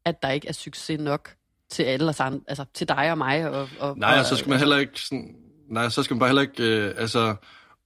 at 0.04 0.22
der 0.22 0.30
ikke 0.30 0.48
er 0.48 0.52
succes 0.52 1.00
nok 1.00 1.34
til 1.70 1.82
alle 1.82 2.08
os 2.08 2.20
andre, 2.20 2.40
altså 2.48 2.64
til 2.74 2.88
dig 2.88 3.10
og 3.10 3.18
mig. 3.18 3.50
Og, 3.50 3.68
og, 3.80 3.98
nej, 3.98 4.18
og, 4.18 4.26
så 4.26 4.36
skal 4.36 4.50
man 4.50 4.58
heller 4.58 4.76
ikke 4.76 5.00
sådan, 5.00 5.36
nej, 5.68 5.88
så 5.88 6.02
skal 6.02 6.14
man 6.14 6.18
bare 6.18 6.28
heller 6.28 6.42
ikke, 6.42 6.62
øh, 6.62 6.94
altså, 6.96 7.34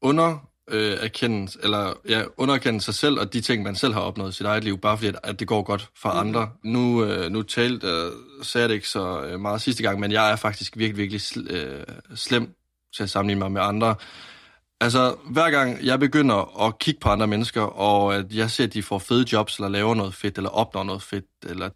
under 0.00 0.49
øh, 0.71 0.97
erkende, 1.00 1.53
eller 1.62 1.93
ja, 2.09 2.23
underkende 2.37 2.81
sig 2.81 2.94
selv 2.94 3.21
og 3.21 3.32
de 3.32 3.41
ting, 3.41 3.62
man 3.62 3.77
selv 3.77 3.93
har 3.93 4.00
opnået 4.00 4.32
i 4.32 4.37
sit 4.37 4.47
eget 4.47 4.65
liv, 4.65 4.79
bare 4.79 4.97
fordi, 4.97 5.09
at, 5.09 5.17
at 5.23 5.41
det 5.41 5.49
går 5.49 5.62
godt 5.62 5.91
for 5.97 6.12
mm. 6.12 6.19
andre. 6.19 6.50
Nu, 6.62 7.05
øh, 7.05 7.31
nu 7.31 7.43
talte, 7.43 7.87
øh, 7.87 8.12
sagde 8.43 8.62
jeg 8.62 8.69
det 8.69 8.75
ikke 8.75 8.89
så 8.89 9.23
øh, 9.23 9.41
meget 9.41 9.62
sidste 9.62 9.82
gang, 9.82 10.00
men 10.00 10.12
jeg 10.12 10.32
er 10.32 10.37
faktisk 10.37 10.77
virkelig, 10.77 10.97
virkelig 10.97 11.21
sl, 11.21 11.41
øh, 11.50 11.85
slem 12.15 12.55
til 12.97 13.03
at 13.03 13.11
sammenligne 13.11 13.39
mig 13.39 13.53
med 13.53 13.61
andre. 13.62 13.94
Altså, 14.81 15.17
hver 15.31 15.50
gang 15.50 15.84
jeg 15.84 16.00
begynder 16.00 16.67
at 16.67 16.78
kigge 16.78 17.00
på 17.00 17.08
andre 17.08 17.26
mennesker, 17.26 17.62
og 17.62 18.14
at 18.14 18.32
jeg 18.32 18.50
ser, 18.50 18.64
at 18.64 18.75
de 18.75 18.82
får 18.82 18.99
fede 18.99 19.26
jobs, 19.32 19.56
eller 19.56 19.69
laver 19.69 19.94
noget 19.94 20.14
fedt, 20.14 20.37
eller 20.37 20.50
opnår 20.50 20.84
noget 20.84 21.02
fedt, 21.02 21.25
eller 21.43 21.70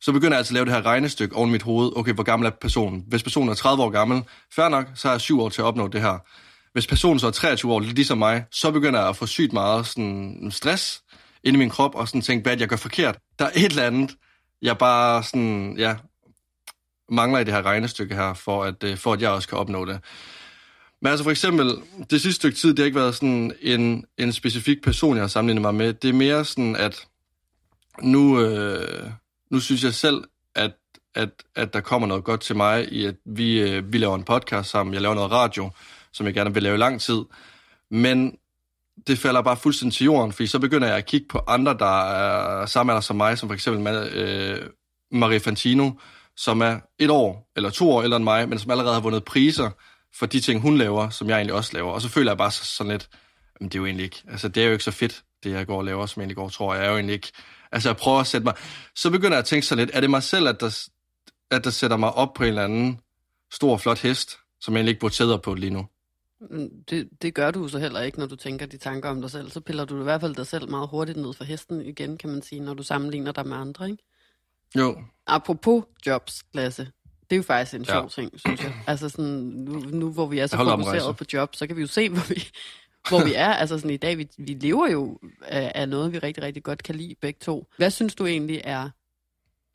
så 0.00 0.12
begynder 0.12 0.32
jeg 0.32 0.38
altså 0.38 0.50
at 0.50 0.54
lave 0.54 0.64
det 0.64 0.72
her 0.72 0.86
regnestykke 0.86 1.36
oven 1.36 1.48
i 1.48 1.52
mit 1.52 1.62
hoved. 1.62 1.92
Okay, 1.96 2.12
hvor 2.12 2.22
gammel 2.22 2.46
er 2.46 2.50
personen? 2.50 3.04
Hvis 3.08 3.22
personen 3.22 3.48
er 3.48 3.54
30 3.54 3.82
år 3.82 3.90
gammel, 3.90 4.22
fair 4.52 4.68
nok, 4.68 4.86
så 4.94 5.08
har 5.08 5.14
jeg 5.14 5.20
7 5.20 5.40
år 5.40 5.48
til 5.48 5.62
at 5.62 5.64
opnå 5.64 5.88
det 5.88 6.00
her. 6.00 6.18
Hvis 6.72 6.86
personen 6.86 7.18
så 7.18 7.26
er 7.26 7.30
23 7.30 7.72
år, 7.72 7.80
ligesom 7.80 8.18
mig, 8.18 8.44
så 8.50 8.70
begynder 8.70 9.00
jeg 9.00 9.08
at 9.08 9.16
få 9.16 9.26
sygt 9.26 9.52
meget 9.52 9.86
sådan, 9.86 10.48
stress 10.50 11.02
ind 11.44 11.56
i 11.56 11.58
min 11.58 11.70
krop, 11.70 11.94
og 11.94 12.08
sådan 12.08 12.20
tænke, 12.20 12.42
hvad 12.42 12.58
jeg 12.58 12.68
gør 12.68 12.76
forkert. 12.76 13.18
Der 13.38 13.44
er 13.44 13.50
et 13.54 13.64
eller 13.64 13.82
andet, 13.82 14.16
jeg 14.62 14.78
bare 14.78 15.22
sådan, 15.22 15.74
ja, 15.78 15.96
mangler 17.08 17.38
i 17.38 17.44
det 17.44 17.54
her 17.54 17.62
regnestykke 17.62 18.14
her, 18.14 18.34
for 18.34 18.64
at, 18.64 18.84
øh, 18.84 18.96
for 18.96 19.12
at 19.12 19.22
jeg 19.22 19.30
også 19.30 19.48
kan 19.48 19.58
opnå 19.58 19.84
det. 19.84 20.00
Men 21.02 21.10
altså 21.10 21.24
for 21.24 21.30
eksempel, 21.30 21.76
det 22.10 22.20
sidste 22.20 22.32
stykke 22.32 22.56
tid, 22.56 22.68
det 22.68 22.78
har 22.78 22.84
ikke 22.84 22.98
været 22.98 23.14
sådan 23.14 23.52
en, 23.60 24.04
en 24.18 24.32
specifik 24.32 24.82
person, 24.82 25.16
jeg 25.16 25.22
har 25.22 25.28
sammenlignet 25.28 25.62
mig 25.62 25.74
med. 25.74 25.92
Det 25.92 26.08
er 26.08 26.14
mere 26.14 26.44
sådan, 26.44 26.76
at 26.76 27.06
nu, 28.02 28.40
øh, 28.40 29.10
nu 29.50 29.60
synes 29.60 29.84
jeg 29.84 29.94
selv, 29.94 30.24
at, 30.54 30.72
at, 31.14 31.30
at 31.56 31.74
der 31.74 31.80
kommer 31.80 32.08
noget 32.08 32.24
godt 32.24 32.40
til 32.40 32.56
mig 32.56 32.92
i, 32.92 33.04
at 33.04 33.14
vi, 33.24 33.60
øh, 33.60 33.92
vi 33.92 33.98
laver 33.98 34.14
en 34.14 34.24
podcast 34.24 34.70
sammen. 34.70 34.94
Jeg 34.94 35.02
laver 35.02 35.14
noget 35.14 35.30
radio, 35.30 35.70
som 36.12 36.26
jeg 36.26 36.34
gerne 36.34 36.54
vil 36.54 36.62
lave 36.62 36.74
i 36.74 36.78
lang 36.78 37.00
tid. 37.00 37.20
Men 37.90 38.36
det 39.06 39.18
falder 39.18 39.42
bare 39.42 39.56
fuldstændig 39.56 39.96
til 39.96 40.04
jorden, 40.04 40.32
fordi 40.32 40.46
så 40.46 40.58
begynder 40.58 40.88
jeg 40.88 40.96
at 40.96 41.06
kigge 41.06 41.26
på 41.28 41.40
andre, 41.46 41.76
der 41.78 42.10
er 42.10 42.66
samme 42.66 42.92
alder 42.92 43.00
som 43.00 43.16
mig, 43.16 43.38
som 43.38 43.48
for 43.48 43.54
eksempel 43.54 43.94
øh, 44.12 44.68
Marie 45.12 45.40
Fantino, 45.40 45.90
som 46.36 46.60
er 46.60 46.80
et 46.98 47.10
år 47.10 47.50
eller 47.56 47.70
to 47.70 47.90
år 47.92 48.02
ældre 48.02 48.16
end 48.16 48.24
mig, 48.24 48.48
men 48.48 48.58
som 48.58 48.70
allerede 48.70 48.94
har 48.94 49.00
vundet 49.00 49.24
priser 49.24 49.70
for 50.14 50.26
de 50.26 50.40
ting, 50.40 50.60
hun 50.60 50.78
laver, 50.78 51.10
som 51.10 51.28
jeg 51.28 51.36
egentlig 51.36 51.54
også 51.54 51.70
laver. 51.74 51.92
Og 51.92 52.02
så 52.02 52.08
føler 52.08 52.30
jeg 52.30 52.38
bare 52.38 52.50
sådan 52.50 52.90
lidt, 52.90 53.08
men 53.60 53.68
det 53.68 53.74
er 53.74 53.78
jo 53.78 53.86
egentlig 53.86 54.04
ikke, 54.04 54.22
altså 54.28 54.48
det 54.48 54.62
er 54.62 54.66
jo 54.66 54.72
ikke 54.72 54.84
så 54.84 54.90
fedt, 54.90 55.22
det 55.44 55.50
jeg 55.50 55.66
går 55.66 55.78
og 55.78 55.84
laver, 55.84 56.06
som 56.06 56.20
jeg 56.20 56.24
egentlig 56.24 56.36
går 56.36 56.48
tror 56.48 56.74
jeg 56.74 56.84
er 56.84 56.88
jo 56.88 56.94
egentlig 56.94 57.14
ikke, 57.14 57.32
altså 57.72 57.88
jeg 57.88 57.96
prøver 57.96 58.20
at 58.20 58.26
sætte 58.26 58.44
mig, 58.44 58.54
så 58.94 59.10
begynder 59.10 59.32
jeg 59.32 59.38
at 59.38 59.44
tænke 59.44 59.66
så 59.66 59.74
lidt, 59.74 59.90
er 59.94 60.00
det 60.00 60.10
mig 60.10 60.22
selv, 60.22 60.48
at 60.48 60.60
der, 60.60 60.88
at 61.50 61.64
der 61.64 61.70
sætter 61.70 61.96
mig 61.96 62.12
op 62.12 62.34
på 62.34 62.42
en 62.42 62.48
eller 62.48 62.64
anden 62.64 63.00
stor, 63.52 63.76
flot 63.76 63.98
hest, 63.98 64.38
som 64.60 64.74
jeg 64.74 64.78
egentlig 64.78 64.90
ikke 64.90 65.00
burde 65.00 65.14
sæde 65.14 65.38
på 65.38 65.54
lige 65.54 65.70
nu? 65.70 65.86
Mm, 66.50 66.70
det, 66.90 67.08
det 67.22 67.34
gør 67.34 67.50
du 67.50 67.68
så 67.68 67.78
heller 67.78 68.00
ikke, 68.00 68.18
når 68.18 68.26
du 68.26 68.36
tænker 68.36 68.66
de 68.66 68.76
tanker 68.76 69.08
om 69.08 69.20
dig 69.20 69.30
selv. 69.30 69.50
Så 69.50 69.60
piller 69.60 69.84
du 69.84 70.00
i 70.00 70.02
hvert 70.02 70.20
fald 70.20 70.34
dig 70.34 70.46
selv 70.46 70.68
meget 70.68 70.88
hurtigt 70.88 71.18
ned 71.18 71.32
for 71.32 71.44
hesten 71.44 71.80
igen, 71.80 72.18
kan 72.18 72.30
man 72.30 72.42
sige, 72.42 72.60
når 72.60 72.74
du 72.74 72.82
sammenligner 72.82 73.32
dig 73.32 73.46
med 73.48 73.56
andre, 73.56 73.90
ikke? 73.90 74.02
Jo. 74.76 75.02
Apropos 75.26 75.84
jobs, 76.06 76.44
Lasse. 76.52 76.90
Det 77.30 77.36
er 77.36 77.38
jo 77.38 77.42
faktisk 77.42 77.74
en 77.74 77.84
sjov 77.84 78.02
ja. 78.02 78.08
ting, 78.08 78.40
synes 78.40 78.62
jeg. 78.62 78.74
Altså 78.86 79.08
sådan, 79.08 79.32
nu, 79.40 79.72
nu 79.72 80.12
hvor 80.12 80.26
vi 80.26 80.38
er 80.38 80.46
så 80.46 80.56
fokuseret 80.56 81.16
på 81.16 81.24
job, 81.32 81.56
så 81.56 81.66
kan 81.66 81.76
vi 81.76 81.80
jo 81.80 81.86
se, 81.86 82.08
hvor 82.08 82.28
vi, 82.28 82.48
hvor 83.08 83.24
vi 83.24 83.34
er. 83.34 83.52
Altså 83.52 83.78
sådan 83.78 83.90
i 83.90 83.96
dag, 83.96 84.18
vi, 84.18 84.28
vi 84.38 84.56
lever 84.60 84.90
jo 84.90 85.18
af, 85.42 85.72
af 85.74 85.88
noget, 85.88 86.12
vi 86.12 86.18
rigtig, 86.18 86.42
rigtig 86.42 86.62
godt 86.62 86.82
kan 86.82 86.94
lide 86.94 87.14
begge 87.20 87.38
to. 87.42 87.66
Hvad 87.76 87.90
synes 87.90 88.14
du 88.14 88.26
egentlig 88.26 88.60
er, 88.64 88.90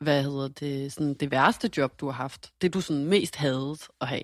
hvad 0.04 0.22
hedder 0.22 0.48
det, 0.48 0.92
sådan 0.92 1.14
det 1.14 1.30
værste 1.30 1.70
job, 1.76 2.00
du 2.00 2.06
har 2.06 2.12
haft? 2.12 2.50
Det 2.62 2.74
du 2.74 2.80
sådan 2.80 3.04
mest 3.04 3.36
havde 3.36 3.76
at 4.00 4.08
have? 4.08 4.22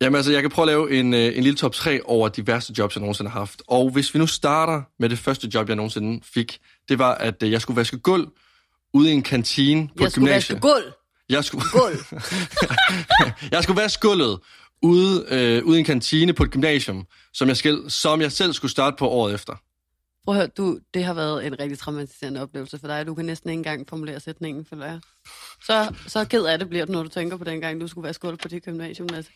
Jamen 0.00 0.16
altså, 0.16 0.32
jeg 0.32 0.42
kan 0.42 0.50
prøve 0.50 0.64
at 0.64 0.68
lave 0.68 0.92
en, 0.98 1.14
øh, 1.14 1.36
en 1.36 1.42
lille 1.42 1.56
top 1.56 1.72
3 1.72 2.00
over 2.04 2.28
de 2.28 2.46
værste 2.46 2.74
jobs, 2.78 2.96
jeg 2.96 3.00
nogensinde 3.00 3.30
har 3.30 3.38
haft. 3.38 3.62
Og 3.66 3.90
hvis 3.90 4.14
vi 4.14 4.18
nu 4.18 4.26
starter 4.26 4.82
med 4.98 5.08
det 5.08 5.18
første 5.18 5.50
job, 5.54 5.68
jeg 5.68 5.76
nogensinde 5.76 6.20
fik, 6.24 6.58
det 6.88 6.98
var, 6.98 7.14
at 7.14 7.42
øh, 7.42 7.50
jeg 7.50 7.60
skulle 7.60 7.76
vaske 7.76 7.98
gulv 7.98 8.28
ude 8.94 9.10
i 9.10 9.12
en 9.12 9.22
kantine 9.22 9.88
på 9.88 9.94
jeg 9.98 10.06
et 10.06 10.14
gymnasie. 10.14 10.34
Jeg 10.34 10.42
skulle 10.42 10.56
vaske 10.56 10.84
gulv? 10.84 10.92
Jeg 11.32 11.44
skulle, 11.44 11.64
Gulv. 11.72 11.98
jeg 13.54 13.62
skulle 13.62 13.80
vaske 13.80 14.00
gulvet 14.00 14.40
ude, 14.82 15.26
øh, 15.28 15.64
ude 15.64 15.76
i 15.76 15.78
en 15.78 15.84
kantine 15.84 16.32
på 16.32 16.42
et 16.42 16.50
gymnasium, 16.50 17.06
som 17.32 17.48
jeg, 17.48 17.56
skal, 17.56 17.90
som 17.90 18.20
jeg 18.20 18.32
selv 18.32 18.52
skulle 18.52 18.70
starte 18.70 18.96
på 18.98 19.08
året 19.08 19.34
efter. 19.34 19.54
Prøv 20.24 20.34
at 20.34 20.40
høre, 20.40 20.46
du, 20.46 20.78
det 20.94 21.04
har 21.04 21.14
været 21.14 21.46
en 21.46 21.60
rigtig 21.60 21.78
traumatiserende 21.78 22.42
oplevelse 22.42 22.78
for 22.78 22.86
dig. 22.86 23.06
Du 23.06 23.14
kan 23.14 23.24
næsten 23.24 23.50
ikke 23.50 23.58
engang 23.58 23.88
formulere 23.88 24.20
sætningen, 24.20 24.64
føler 24.64 24.86
jeg. 24.86 25.00
Så, 25.64 25.94
så 26.06 26.24
ked 26.24 26.44
af 26.44 26.58
det 26.58 26.68
bliver 26.68 26.84
du, 26.84 26.92
når 26.92 27.02
du 27.02 27.08
tænker 27.08 27.36
på 27.36 27.44
den 27.44 27.60
gang, 27.60 27.80
du 27.80 27.88
skulle 27.88 28.06
vaske 28.06 28.26
gulv 28.26 28.36
på 28.36 28.48
det 28.48 28.64
gymnasium. 28.64 29.08
Altså. 29.14 29.30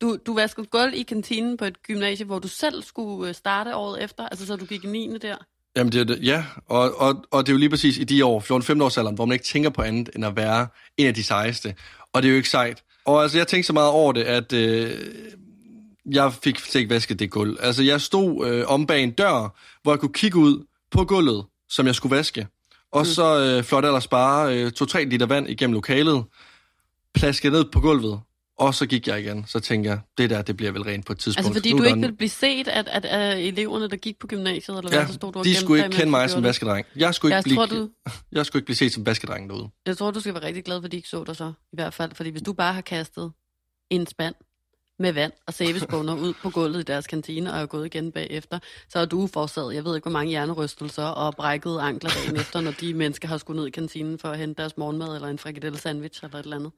Du, 0.00 0.18
du 0.26 0.34
vaskede 0.34 0.66
gulv 0.66 0.94
i 0.94 1.02
kantinen 1.02 1.56
på 1.56 1.64
et 1.64 1.82
gymnasium, 1.82 2.26
hvor 2.26 2.38
du 2.38 2.48
selv 2.48 2.82
skulle 2.82 3.28
øh, 3.28 3.34
starte 3.34 3.76
året 3.76 4.02
efter, 4.02 4.28
altså 4.28 4.46
så 4.46 4.56
du 4.56 4.64
gik 4.64 4.84
i 4.84 4.86
9. 4.86 5.18
der. 5.18 5.36
Jamen, 5.76 5.92
det 5.92 6.00
er 6.00 6.04
det, 6.04 6.18
ja, 6.22 6.44
og, 6.68 7.00
og, 7.00 7.24
og 7.30 7.46
det 7.46 7.52
er 7.52 7.54
jo 7.54 7.58
lige 7.58 7.70
præcis 7.70 7.98
i 7.98 8.04
de 8.04 8.24
år, 8.24 8.40
14-15 8.40 8.82
års 8.82 8.98
alderen, 8.98 9.14
hvor 9.14 9.24
man 9.24 9.32
ikke 9.32 9.44
tænker 9.44 9.70
på 9.70 9.82
andet 9.82 10.10
end 10.16 10.24
at 10.24 10.36
være 10.36 10.66
en 10.96 11.06
af 11.06 11.14
de 11.14 11.24
sejeste. 11.24 11.74
Og 12.12 12.22
det 12.22 12.28
er 12.28 12.32
jo 12.32 12.36
ikke 12.36 12.48
sejt. 12.48 12.82
Og 13.04 13.22
altså, 13.22 13.38
jeg 13.38 13.46
tænkte 13.46 13.66
så 13.66 13.72
meget 13.72 13.90
over 13.90 14.12
det, 14.12 14.22
at 14.22 14.52
øh, 14.52 14.90
jeg 16.12 16.32
fik 16.32 16.58
slet 16.58 16.80
ikke 16.80 16.94
vasket 16.94 17.18
det 17.18 17.30
gulv. 17.30 17.56
Altså, 17.60 17.82
jeg 17.82 18.00
stod 18.00 18.46
øh, 18.46 18.64
om 18.66 18.86
bag 18.86 19.02
en 19.02 19.10
dør, 19.10 19.58
hvor 19.82 19.92
jeg 19.92 20.00
kunne 20.00 20.12
kigge 20.12 20.38
ud 20.38 20.66
på 20.90 21.04
gulvet, 21.04 21.44
som 21.68 21.86
jeg 21.86 21.94
skulle 21.94 22.16
vaske. 22.16 22.46
Og 22.92 23.00
mm. 23.00 23.04
så 23.04 23.40
øh, 23.40 23.64
flot 23.64 23.84
ellers 23.84 24.08
bare 24.08 24.56
øh, 24.56 24.72
2-3 24.82 24.98
liter 24.98 25.26
vand 25.26 25.48
igennem 25.48 25.74
lokalet, 25.74 26.24
plaskede 27.14 27.52
ned 27.52 27.64
på 27.64 27.80
gulvet, 27.80 28.20
og 28.62 28.74
så 28.74 28.86
gik 28.86 29.08
jeg 29.08 29.20
igen. 29.20 29.44
Så 29.46 29.60
tænkte 29.60 29.90
jeg, 29.90 30.00
det 30.18 30.30
der, 30.30 30.42
det 30.42 30.56
bliver 30.56 30.72
vel 30.72 30.82
rent 30.82 31.06
på 31.06 31.12
et 31.12 31.18
tidspunkt. 31.18 31.46
Altså 31.46 31.60
fordi 31.60 31.72
Nu 31.72 31.78
du 31.78 31.84
ikke 31.84 32.00
ville 32.00 32.16
blive 32.16 32.28
set 32.28 32.68
af, 32.68 32.84
at, 32.86 33.04
af 33.04 33.38
eleverne, 33.38 33.88
der 33.88 33.96
gik 33.96 34.18
på 34.18 34.26
gymnasiet, 34.26 34.78
eller 34.78 34.90
hvad, 34.90 35.00
Ja, 35.00 35.06
så 35.06 35.12
stod 35.12 35.32
du 35.32 35.42
de 35.42 35.54
skulle 35.54 35.84
ikke 35.84 35.96
kende 35.96 36.10
mig 36.10 36.30
som 36.30 36.42
vaskedreng. 36.42 36.86
Jeg 36.96 37.14
skulle, 37.14 37.30
ikke 37.30 37.36
Jeg 37.36 37.42
blive, 37.44 37.56
tror, 37.56 37.66
du, 37.66 37.88
jeg 38.32 38.46
skulle 38.46 38.60
ikke 38.60 38.66
blive 38.66 38.76
set 38.76 38.92
som 38.92 39.06
vaskedrengen 39.06 39.50
derude. 39.50 39.68
jeg 39.86 39.96
tror, 39.96 40.10
du 40.10 40.20
skal 40.20 40.34
være 40.34 40.42
rigtig 40.44 40.64
glad 40.64 40.80
for, 40.80 40.84
at 40.84 40.92
de 40.92 40.96
ikke 40.96 41.08
så 41.08 41.24
dig 41.24 41.36
så, 41.36 41.52
i 41.72 41.76
hvert 41.76 41.94
fald. 41.94 42.14
Fordi 42.14 42.30
hvis 42.30 42.42
du 42.42 42.52
bare 42.52 42.72
har 42.72 42.80
kastet 42.80 43.32
en 43.90 44.06
spand 44.06 44.34
med 44.98 45.12
vand 45.12 45.32
og 45.46 45.54
sæbespåner 45.54 46.14
ud 46.14 46.32
på 46.42 46.50
gulvet 46.50 46.80
i 46.80 46.82
deres 46.82 47.06
kantine 47.06 47.52
og 47.52 47.60
er 47.60 47.66
gået 47.66 47.86
igen 47.86 48.12
bagefter, 48.12 48.58
så 48.88 48.98
er 48.98 49.04
du 49.04 49.26
forårsaget, 49.26 49.74
jeg 49.74 49.84
ved 49.84 49.94
ikke, 49.94 50.04
hvor 50.04 50.12
mange 50.12 50.30
hjernerystelser 50.30 51.04
og 51.04 51.36
brækkede 51.36 51.80
ankler 51.80 52.10
dagen 52.10 52.36
efter, 52.36 52.60
når 52.60 52.70
de 52.70 52.94
mennesker 52.94 53.28
har 53.28 53.38
skulle 53.38 53.60
ned 53.60 53.66
i 53.66 53.70
kantinen 53.70 54.18
for 54.18 54.28
at 54.28 54.38
hente 54.38 54.62
deres 54.62 54.76
morgenmad 54.76 55.14
eller 55.14 55.28
en 55.28 55.38
frikadelle 55.38 55.78
sandwich 55.78 56.24
eller 56.24 56.38
et 56.38 56.42
eller 56.44 56.56
andet. 56.56 56.72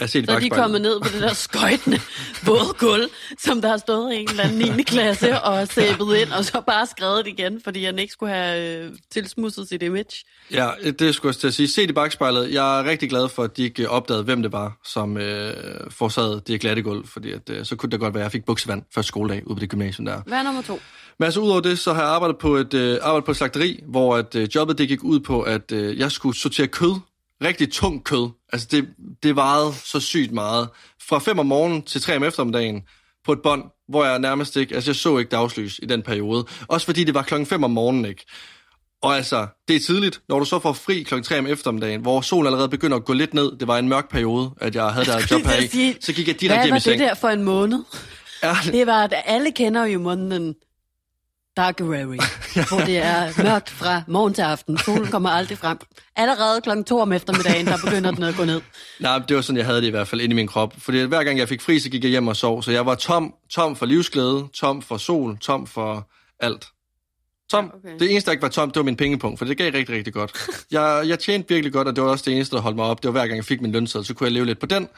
Jeg 0.00 0.08
set 0.10 0.26
Så 0.26 0.32
er 0.32 0.38
de 0.38 0.40
bakspejlet. 0.40 0.62
kommet 0.64 0.80
ned 0.80 1.00
på 1.00 1.08
det 1.12 1.22
der 1.22 1.34
skøjtende 1.34 2.00
våde 2.46 2.74
gulv, 2.78 3.08
som 3.38 3.60
der 3.62 3.68
har 3.68 3.76
stået 3.76 4.12
i 4.14 4.16
en 4.16 4.30
eller 4.30 4.44
anden 4.44 4.76
9. 4.76 4.82
klasse 4.82 5.40
og 5.42 5.68
sæbet 5.68 6.16
ind, 6.16 6.32
og 6.32 6.44
så 6.44 6.60
bare 6.66 6.86
skrevet 6.86 7.26
igen, 7.26 7.60
fordi 7.64 7.84
han 7.84 7.98
ikke 7.98 8.12
skulle 8.12 8.32
have 8.34 8.84
øh, 8.84 8.90
tilsmusset 9.12 9.68
sit 9.68 9.82
image. 9.82 10.24
Ja, 10.52 10.68
det 10.98 11.14
skulle 11.14 11.30
jeg 11.30 11.36
til 11.36 11.46
at 11.46 11.54
sige. 11.54 11.68
Set 11.68 11.90
i 11.90 11.92
bagspejlet, 11.92 12.52
jeg 12.52 12.80
er 12.80 12.84
rigtig 12.84 13.10
glad 13.10 13.28
for, 13.28 13.42
at 13.42 13.56
de 13.56 13.62
ikke 13.62 13.90
opdagede, 13.90 14.22
hvem 14.24 14.42
det 14.42 14.52
var, 14.52 14.78
som 14.84 15.16
øh, 15.16 15.54
forårsagede 15.90 16.42
det 16.46 16.60
glatte 16.60 16.82
gulv, 16.82 17.06
fordi 17.06 17.32
at, 17.32 17.50
øh, 17.50 17.64
så 17.64 17.76
kunne 17.76 17.90
det 17.90 18.00
godt 18.00 18.14
være, 18.14 18.22
at 18.22 18.24
jeg 18.24 18.32
fik 18.32 18.44
buksevand 18.44 18.82
første 18.94 19.08
skoledag 19.08 19.42
ude 19.46 19.56
på 19.56 19.60
det 19.60 19.68
gymnasium 19.68 20.04
der. 20.06 20.20
Hvad 20.26 20.38
er 20.38 20.42
nummer 20.42 20.62
to? 20.62 20.80
Men 21.18 21.24
altså 21.24 21.40
udover 21.40 21.60
det, 21.60 21.78
så 21.78 21.92
har 21.92 22.02
jeg 22.02 22.10
arbejdet 22.10 22.38
på 22.38 22.56
et, 22.56 22.74
øh, 22.74 22.98
arbejdet 23.02 23.24
på 23.24 23.30
et 23.30 23.36
slagteri, 23.36 23.80
hvor 23.88 24.16
at, 24.16 24.34
øh, 24.34 24.48
jobbet 24.54 24.78
det 24.78 24.88
gik 24.88 25.04
ud 25.04 25.20
på, 25.20 25.42
at 25.42 25.72
øh, 25.72 25.98
jeg 25.98 26.12
skulle 26.12 26.36
sortere 26.38 26.66
kød. 26.66 26.94
Rigtig 27.44 27.72
tung 27.72 28.04
kød. 28.04 28.30
Altså 28.52 28.68
det, 28.70 28.88
det 29.22 29.36
varede 29.36 29.74
så 29.84 30.00
sygt 30.00 30.32
meget. 30.32 30.68
Fra 31.08 31.18
5 31.18 31.38
om 31.38 31.46
morgenen 31.46 31.82
til 31.82 32.00
3 32.02 32.16
om 32.16 32.24
eftermiddagen 32.24 32.82
på 33.24 33.32
et 33.32 33.38
bånd, 33.42 33.62
hvor 33.88 34.04
jeg 34.04 34.18
nærmest 34.18 34.56
ikke, 34.56 34.74
altså 34.74 34.90
jeg 34.90 34.96
så 34.96 35.18
ikke 35.18 35.28
dagslys 35.30 35.80
i 35.82 35.86
den 35.86 36.02
periode. 36.02 36.46
Også 36.68 36.86
fordi 36.86 37.04
det 37.04 37.14
var 37.14 37.22
klokken 37.22 37.46
5 37.46 37.64
om 37.64 37.70
morgenen, 37.70 38.04
ikke? 38.04 38.24
Og 39.02 39.16
altså, 39.16 39.46
det 39.68 39.76
er 39.76 39.80
tidligt, 39.80 40.20
når 40.28 40.38
du 40.38 40.44
så 40.44 40.58
får 40.58 40.72
fri 40.72 41.02
klokken 41.02 41.24
3 41.24 41.38
om 41.38 41.46
eftermiddagen, 41.46 42.00
hvor 42.00 42.20
solen 42.20 42.46
allerede 42.46 42.68
begynder 42.68 42.96
at 42.96 43.04
gå 43.04 43.12
lidt 43.12 43.34
ned. 43.34 43.52
Det 43.60 43.68
var 43.68 43.78
en 43.78 43.88
mørk 43.88 44.10
periode, 44.10 44.50
at 44.60 44.74
jeg 44.74 44.84
havde 44.88 45.06
der 45.06 45.18
job 45.30 45.42
her 45.42 45.60
i. 45.90 45.96
Så 46.00 46.12
gik 46.12 46.26
jeg 46.28 46.34
Hvad 46.34 46.40
direkte 46.40 46.64
hjem 46.64 46.70
var 46.70 46.76
i 46.76 46.78
det 46.78 46.82
seng. 46.82 47.00
der 47.00 47.14
for 47.14 47.28
en 47.28 47.42
måned? 47.42 47.78
Ja, 48.42 48.56
Det 48.72 48.86
var, 48.86 49.04
at 49.04 49.14
alle 49.24 49.52
kender 49.52 49.84
jo 49.84 49.98
måneden 49.98 50.54
Darkerary, 51.56 52.16
hvor 52.68 52.80
det 52.80 52.96
er 52.98 53.42
mørkt 53.42 53.70
fra 53.70 54.02
morgen 54.08 54.34
til 54.34 54.42
aften. 54.42 54.78
Solen 54.78 55.06
kommer 55.06 55.30
aldrig 55.30 55.58
frem. 55.58 55.78
Allerede 56.16 56.60
klokken 56.60 56.84
to 56.84 57.00
om 57.00 57.12
eftermiddagen, 57.12 57.66
der 57.66 57.76
begynder 57.84 58.10
den 58.10 58.22
at 58.22 58.34
gå 58.36 58.44
ned. 58.44 58.60
Nej, 59.00 59.18
det 59.18 59.36
var 59.36 59.42
sådan, 59.42 59.56
jeg 59.56 59.66
havde 59.66 59.80
det 59.80 59.86
i 59.86 59.90
hvert 59.90 60.08
fald 60.08 60.20
inde 60.20 60.32
i 60.32 60.36
min 60.36 60.46
krop. 60.46 60.74
Fordi 60.78 61.00
hver 61.02 61.24
gang 61.24 61.38
jeg 61.38 61.48
fik 61.48 61.60
fri, 61.60 61.78
så 61.80 61.90
gik 61.90 62.02
jeg 62.04 62.10
hjem 62.10 62.28
og 62.28 62.36
sov. 62.36 62.62
Så 62.62 62.70
jeg 62.72 62.86
var 62.86 62.94
tom, 62.94 63.34
tom 63.50 63.76
for 63.76 63.86
livsglæde, 63.86 64.48
tom 64.54 64.82
for 64.82 64.96
sol, 64.96 65.38
tom 65.38 65.66
for 65.66 66.10
alt. 66.40 66.66
Tom. 67.50 67.64
Ja, 67.64 67.78
okay. 67.90 67.98
Det 67.98 68.10
eneste, 68.10 68.26
der 68.26 68.32
ikke 68.32 68.42
var 68.42 68.48
tom, 68.48 68.70
det 68.70 68.76
var 68.76 68.82
min 68.84 68.96
pengepunkt, 68.96 69.38
for 69.38 69.44
det 69.46 69.56
gav 69.58 69.72
rigtig, 69.72 69.96
rigtig 69.96 70.12
godt. 70.12 70.32
Jeg, 70.70 71.02
jeg 71.06 71.18
tjente 71.18 71.48
virkelig 71.48 71.72
godt, 71.72 71.88
og 71.88 71.96
det 71.96 72.04
var 72.04 72.10
også 72.10 72.24
det 72.26 72.34
eneste, 72.34 72.56
der 72.56 72.62
holdt 72.62 72.76
mig 72.76 72.84
op. 72.84 73.02
Det 73.02 73.08
var 73.08 73.12
hver 73.12 73.26
gang, 73.26 73.36
jeg 73.36 73.44
fik 73.44 73.60
min 73.60 73.72
lønseddel, 73.72 74.06
så 74.06 74.14
kunne 74.14 74.24
jeg 74.24 74.32
leve 74.32 74.46
lidt 74.46 74.58
på 74.60 74.66
den. 74.66 74.88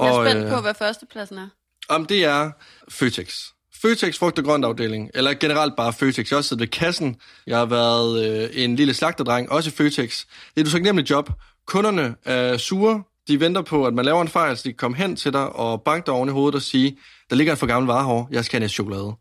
Jeg 0.00 0.08
er 0.08 0.12
Og, 0.12 0.26
spændt 0.26 0.48
på, 0.48 0.56
øh, 0.56 0.62
hvad 0.62 0.74
førstepladsen 0.74 1.38
er. 1.38 1.48
om 1.88 2.06
det 2.06 2.24
er 2.24 2.50
Føtex. 2.90 3.34
Føtex 3.82 4.18
frugt 4.18 4.38
og 4.38 4.44
grønt 4.44 4.64
afdeling, 4.64 5.10
eller 5.14 5.34
generelt 5.34 5.76
bare 5.76 5.92
Føtex. 5.92 6.30
Jeg 6.30 6.36
har 6.36 6.38
også 6.38 6.48
siddet 6.48 6.60
ved 6.60 6.68
kassen. 6.68 7.16
Jeg 7.46 7.58
har 7.58 7.64
været 7.66 8.42
øh, 8.42 8.48
en 8.52 8.76
lille 8.76 8.94
slagterdreng, 8.94 9.52
også 9.52 9.70
i 9.70 9.72
Føtex. 9.72 10.18
Det 10.20 10.56
er 10.56 10.60
et 10.60 10.66
usagnemmeligt 10.66 11.10
job. 11.10 11.30
Kunderne 11.66 12.14
er 12.24 12.56
sure. 12.56 13.02
De 13.28 13.40
venter 13.40 13.62
på, 13.62 13.86
at 13.86 13.94
man 13.94 14.04
laver 14.04 14.22
en 14.22 14.28
fejl, 14.28 14.56
så 14.56 14.62
de 14.64 14.68
kan 14.68 14.76
komme 14.76 14.96
hen 14.96 15.16
til 15.16 15.32
dig 15.32 15.48
og 15.56 15.82
banke 15.82 16.06
dig 16.06 16.14
oven 16.14 16.28
i 16.28 16.32
hovedet 16.32 16.54
og 16.54 16.62
sige, 16.62 16.98
der 17.30 17.36
ligger 17.36 17.52
en 17.52 17.56
for 17.58 17.66
gammel 17.66 17.86
vare 17.86 18.04
her, 18.06 18.28
jeg 18.30 18.44
skal 18.44 18.60
have 18.60 18.64
en 18.64 18.68
chokolade. 18.68 19.12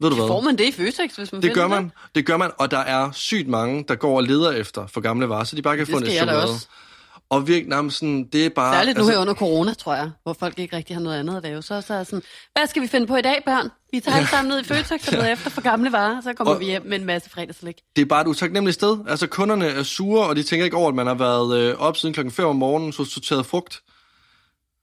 Ved 0.00 0.10
du 0.10 0.16
hvad? 0.16 0.26
Får 0.26 0.40
man 0.40 0.58
det 0.58 0.64
i 0.64 0.72
Føtex, 0.72 1.16
hvis 1.16 1.32
man 1.32 1.42
Det 1.42 1.54
gør 1.54 1.66
man, 1.66 1.92
det 2.14 2.26
gør 2.26 2.36
man, 2.36 2.50
og 2.58 2.70
der 2.70 2.78
er 2.78 3.10
sygt 3.12 3.48
mange, 3.48 3.84
der 3.88 3.94
går 3.94 4.16
og 4.16 4.22
leder 4.22 4.52
efter 4.52 4.86
for 4.86 5.00
gamle 5.00 5.28
varer, 5.28 5.44
så 5.44 5.56
de 5.56 5.62
bare 5.62 5.76
kan 5.76 5.86
Det 5.86 5.92
få 5.92 5.98
en 5.98 6.06
chokolade. 6.06 6.42
også. 6.42 6.66
Og 7.30 7.46
virkelig, 7.48 7.76
men 7.84 7.90
sådan, 7.90 8.24
det 8.32 8.46
er 8.46 8.50
bare... 8.50 8.74
Særligt 8.74 8.96
nu 8.96 9.00
altså, 9.00 9.12
her 9.12 9.20
under 9.20 9.34
corona, 9.34 9.74
tror 9.74 9.94
jeg, 9.94 10.10
hvor 10.22 10.32
folk 10.32 10.58
ikke 10.58 10.76
rigtig 10.76 10.96
har 10.96 11.00
noget 11.02 11.18
andet 11.18 11.36
at 11.36 11.42
lave. 11.42 11.62
Så, 11.62 11.80
så 11.80 11.94
er 11.94 12.04
sådan, 12.04 12.22
hvad 12.52 12.66
skal 12.66 12.82
vi 12.82 12.86
finde 12.86 13.06
på 13.06 13.16
i 13.16 13.22
dag, 13.22 13.42
børn? 13.46 13.68
Vi 13.92 14.00
tager 14.00 14.16
alle 14.16 14.28
sammen 14.28 14.48
ned 14.48 14.60
i 14.60 14.64
Føtex 14.64 15.06
og 15.08 15.12
leder 15.12 15.32
efter 15.32 15.50
for 15.50 15.60
gamle 15.60 15.92
varer, 15.92 16.20
så 16.20 16.32
kommer 16.32 16.54
Og- 16.54 16.60
vi 16.60 16.64
hjem 16.64 16.82
med 16.86 16.98
en 17.00 17.04
masse 17.06 17.30
fredagslæg. 17.30 17.74
det 17.96 18.02
er 18.02 18.06
bare 18.06 18.20
et 18.20 18.26
utaknemmeligt 18.26 18.74
sted. 18.74 18.98
Altså, 19.08 19.26
kunderne 19.26 19.66
er 19.66 19.82
sure, 19.82 20.26
og 20.28 20.36
de 20.36 20.42
tænker 20.42 20.64
ikke 20.64 20.76
over, 20.76 20.88
at 20.88 20.94
man 20.94 21.06
har 21.06 21.14
været 21.14 21.58
øh, 21.58 21.74
op 21.78 21.96
siden 21.96 22.12
klokken 22.12 22.32
5 22.32 22.46
om 22.46 22.56
morgenen, 22.56 22.92
så 22.92 23.04
sorteret 23.04 23.46
frugt. 23.46 23.80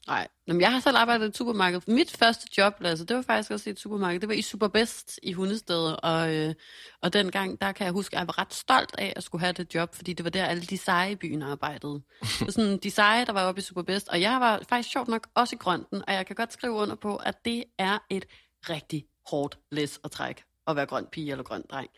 Nej, 0.07 0.27
Jamen, 0.47 0.61
jeg 0.61 0.71
har 0.71 0.79
selv 0.79 0.97
arbejdet 0.97 1.25
i 1.25 1.27
et 1.27 1.37
supermarked. 1.37 1.81
Mit 1.87 2.11
første 2.11 2.47
job, 2.57 2.73
altså, 2.81 3.05
det 3.05 3.15
var 3.15 3.21
faktisk 3.21 3.51
også 3.51 3.69
i 3.69 3.71
et 3.71 3.79
supermarked. 3.79 4.19
Det 4.19 4.29
var 4.29 4.35
i 4.35 4.41
Superbest 4.41 5.19
i 5.23 5.33
Hundested, 5.33 5.95
og, 6.03 6.35
øh, 6.35 6.53
og 7.01 7.13
dengang, 7.13 7.61
der 7.61 7.71
kan 7.71 7.85
jeg 7.85 7.93
huske, 7.93 8.15
at 8.15 8.19
jeg 8.19 8.27
var 8.27 8.39
ret 8.39 8.53
stolt 8.53 8.95
af 8.97 9.13
at 9.15 9.23
skulle 9.23 9.39
have 9.39 9.53
det 9.53 9.75
job, 9.75 9.95
fordi 9.95 10.13
det 10.13 10.23
var 10.23 10.29
der, 10.29 10.45
alle 10.45 10.63
de 10.63 10.77
seje 10.77 11.11
i 11.11 11.15
byen 11.15 11.41
arbejdede. 11.41 12.01
Så 12.39 12.45
sådan, 12.49 12.77
de 12.77 12.91
seje, 12.91 13.25
der 13.25 13.33
var 13.33 13.43
oppe 13.43 13.59
i 13.59 13.61
Superbest, 13.61 14.07
og 14.09 14.21
jeg 14.21 14.41
var 14.41 14.61
faktisk 14.69 14.91
sjovt 14.91 15.07
nok 15.07 15.27
også 15.35 15.55
i 15.55 15.59
grønten, 15.59 16.03
og 16.07 16.13
jeg 16.13 16.25
kan 16.25 16.35
godt 16.35 16.53
skrive 16.53 16.73
under 16.73 16.95
på, 16.95 17.15
at 17.15 17.45
det 17.45 17.63
er 17.77 17.97
et 18.09 18.25
rigtig 18.69 19.05
hårdt 19.29 19.59
læs 19.71 19.99
at 20.03 20.11
trække 20.11 20.43
at 20.67 20.75
være 20.75 20.85
grøn 20.85 21.05
pige 21.11 21.31
eller 21.31 21.43
grøn 21.43 21.63
dreng. 21.71 21.89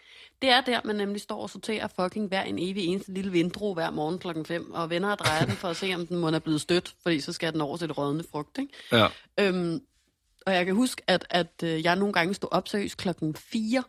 Det 0.41 0.49
er 0.49 0.61
der, 0.61 0.81
man 0.85 0.95
nemlig 0.95 1.21
står 1.21 1.41
og 1.41 1.49
sorterer 1.49 1.87
fucking 1.87 2.27
hver 2.27 2.43
en 2.43 2.59
evig 2.59 2.85
eneste 2.85 3.13
lille 3.13 3.31
vindro 3.31 3.73
hver 3.73 3.89
morgen 3.89 4.19
klokken 4.19 4.45
5, 4.45 4.71
og 4.73 4.89
vender 4.89 5.09
og 5.09 5.19
drejer 5.19 5.45
den 5.45 5.55
for 5.55 5.67
at 5.67 5.75
se, 5.75 5.95
om 5.95 6.07
den 6.07 6.17
må 6.17 6.27
er 6.27 6.39
blevet 6.39 6.61
stødt, 6.61 6.95
fordi 7.01 7.19
så 7.19 7.33
skal 7.33 7.53
den 7.53 7.61
over 7.61 7.77
til 7.77 7.87
det 7.87 7.97
rådne 7.97 8.23
frugt, 8.31 8.57
ikke? 8.57 8.73
Ja. 8.91 9.07
Øhm, 9.39 9.81
og 10.45 10.53
jeg 10.53 10.65
kan 10.65 10.75
huske, 10.75 11.01
at, 11.07 11.27
at 11.29 11.63
øh, 11.63 11.83
jeg 11.83 11.95
nogle 11.95 12.13
gange 12.13 12.33
stod 12.33 12.49
op 12.51 12.67
seriøst 12.67 12.97
klokken 12.97 13.35
4, 13.35 13.83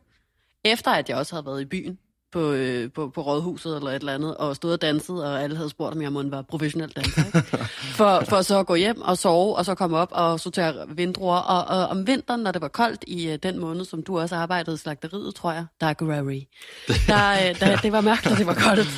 efter 0.64 0.90
at 0.90 1.08
jeg 1.08 1.16
også 1.16 1.34
havde 1.34 1.46
været 1.46 1.60
i 1.60 1.64
byen 1.64 1.98
på, 2.32 2.52
øh, 2.52 2.90
på, 2.92 3.08
på 3.08 3.20
rådhuset 3.22 3.76
eller 3.76 3.90
et 3.90 3.94
eller 3.94 4.14
andet, 4.14 4.36
og 4.36 4.56
stod 4.56 4.72
og 4.72 4.82
danset, 4.82 5.24
og 5.24 5.42
alle 5.42 5.56
havde 5.56 5.70
spurgt, 5.70 5.94
om 5.94 6.02
jeg 6.02 6.12
måtte 6.12 6.32
være 6.32 6.44
professionel 6.44 6.92
danser. 6.96 7.24
Ikke? 7.26 7.48
For, 7.98 8.24
for 8.28 8.42
så 8.42 8.58
at 8.58 8.66
gå 8.66 8.74
hjem 8.74 9.00
og 9.02 9.18
sove, 9.18 9.56
og 9.56 9.64
så 9.64 9.74
komme 9.74 9.96
op 9.96 10.08
og 10.10 10.40
sortere 10.40 10.74
vindruer. 10.88 11.36
Og, 11.36 11.78
og 11.78 11.86
om 11.86 12.06
vinteren, 12.06 12.40
når 12.40 12.52
det 12.52 12.62
var 12.62 12.68
koldt 12.68 13.04
i 13.06 13.30
øh, 13.30 13.38
den 13.42 13.58
måned, 13.58 13.84
som 13.84 14.02
du 14.02 14.18
også 14.18 14.36
arbejdede 14.36 14.74
i 14.74 14.78
slagteriet, 14.78 15.34
tror 15.34 15.52
jeg, 15.52 15.66
Darkerary, 15.80 16.40
der, 17.08 17.30
øh, 17.32 17.60
der, 17.60 17.76
det 17.76 17.92
var 17.92 17.98
og 18.30 18.38
det 18.38 18.46
var 18.46 18.54
koldt. 18.54 18.88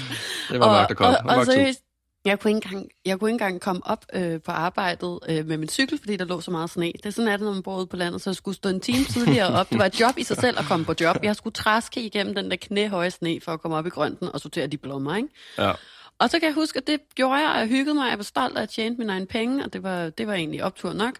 Det 0.50 0.60
var 0.60 0.78
mørkt 0.78 0.90
og 0.90 0.96
koldt. 0.96 1.18
Og, 1.18 1.24
og, 1.30 1.36
og 1.36 1.46
seriøst, 1.46 1.80
jeg 2.24 2.40
kunne, 2.40 2.50
ikke 2.50 2.66
engang, 2.66 2.88
jeg 3.06 3.18
kunne 3.18 3.30
ikke 3.30 3.34
engang 3.34 3.60
komme 3.60 3.82
op 3.84 4.06
øh, 4.14 4.40
på 4.40 4.52
arbejdet 4.52 5.18
øh, 5.28 5.46
med 5.46 5.56
min 5.56 5.68
cykel, 5.68 5.98
fordi 5.98 6.16
der 6.16 6.24
lå 6.24 6.40
så 6.40 6.50
meget 6.50 6.70
sne. 6.70 6.86
Det 6.86 7.06
er 7.06 7.10
sådan, 7.10 7.32
det, 7.32 7.40
når 7.40 7.52
man 7.52 7.62
bor 7.62 7.78
ude 7.78 7.86
på 7.86 7.96
landet, 7.96 8.22
så 8.22 8.30
jeg 8.30 8.36
skulle 8.36 8.54
stå 8.54 8.68
en 8.68 8.80
time 8.80 9.04
tidligere 9.04 9.48
op. 9.60 9.70
Det 9.70 9.78
var 9.78 9.86
et 9.86 10.00
job 10.00 10.18
i 10.18 10.22
sig 10.22 10.36
selv 10.36 10.58
at 10.58 10.64
komme 10.64 10.84
på 10.84 10.94
job. 11.00 11.16
Jeg 11.22 11.36
skulle 11.36 11.54
træske 11.54 12.02
igennem 12.02 12.34
den 12.34 12.50
der 12.50 12.56
knæhøje 12.56 13.10
sne 13.10 13.40
for 13.40 13.52
at 13.52 13.60
komme 13.60 13.76
op 13.76 13.86
i 13.86 13.90
grønten 13.90 14.28
og 14.28 14.40
sortere 14.40 14.66
de 14.66 14.76
blommer, 14.76 15.16
ikke? 15.16 15.28
Ja. 15.58 15.72
Og 16.18 16.30
så 16.30 16.38
kan 16.38 16.46
jeg 16.46 16.54
huske, 16.54 16.76
at 16.76 16.86
det 16.86 17.00
gjorde 17.14 17.34
jeg, 17.34 17.50
og 17.50 17.58
jeg 17.58 17.68
hyggede 17.68 17.94
mig, 17.94 18.10
jeg 18.10 18.18
var 18.18 18.24
stolt, 18.24 18.54
og 18.54 18.60
jeg 18.60 18.68
tjente 18.68 18.98
mine 18.98 19.12
egne 19.12 19.26
penge, 19.26 19.64
og 19.64 19.72
det 19.72 19.82
var, 19.82 20.10
det 20.10 20.26
var 20.26 20.34
egentlig 20.34 20.64
optur 20.64 20.92
nok. 20.92 21.14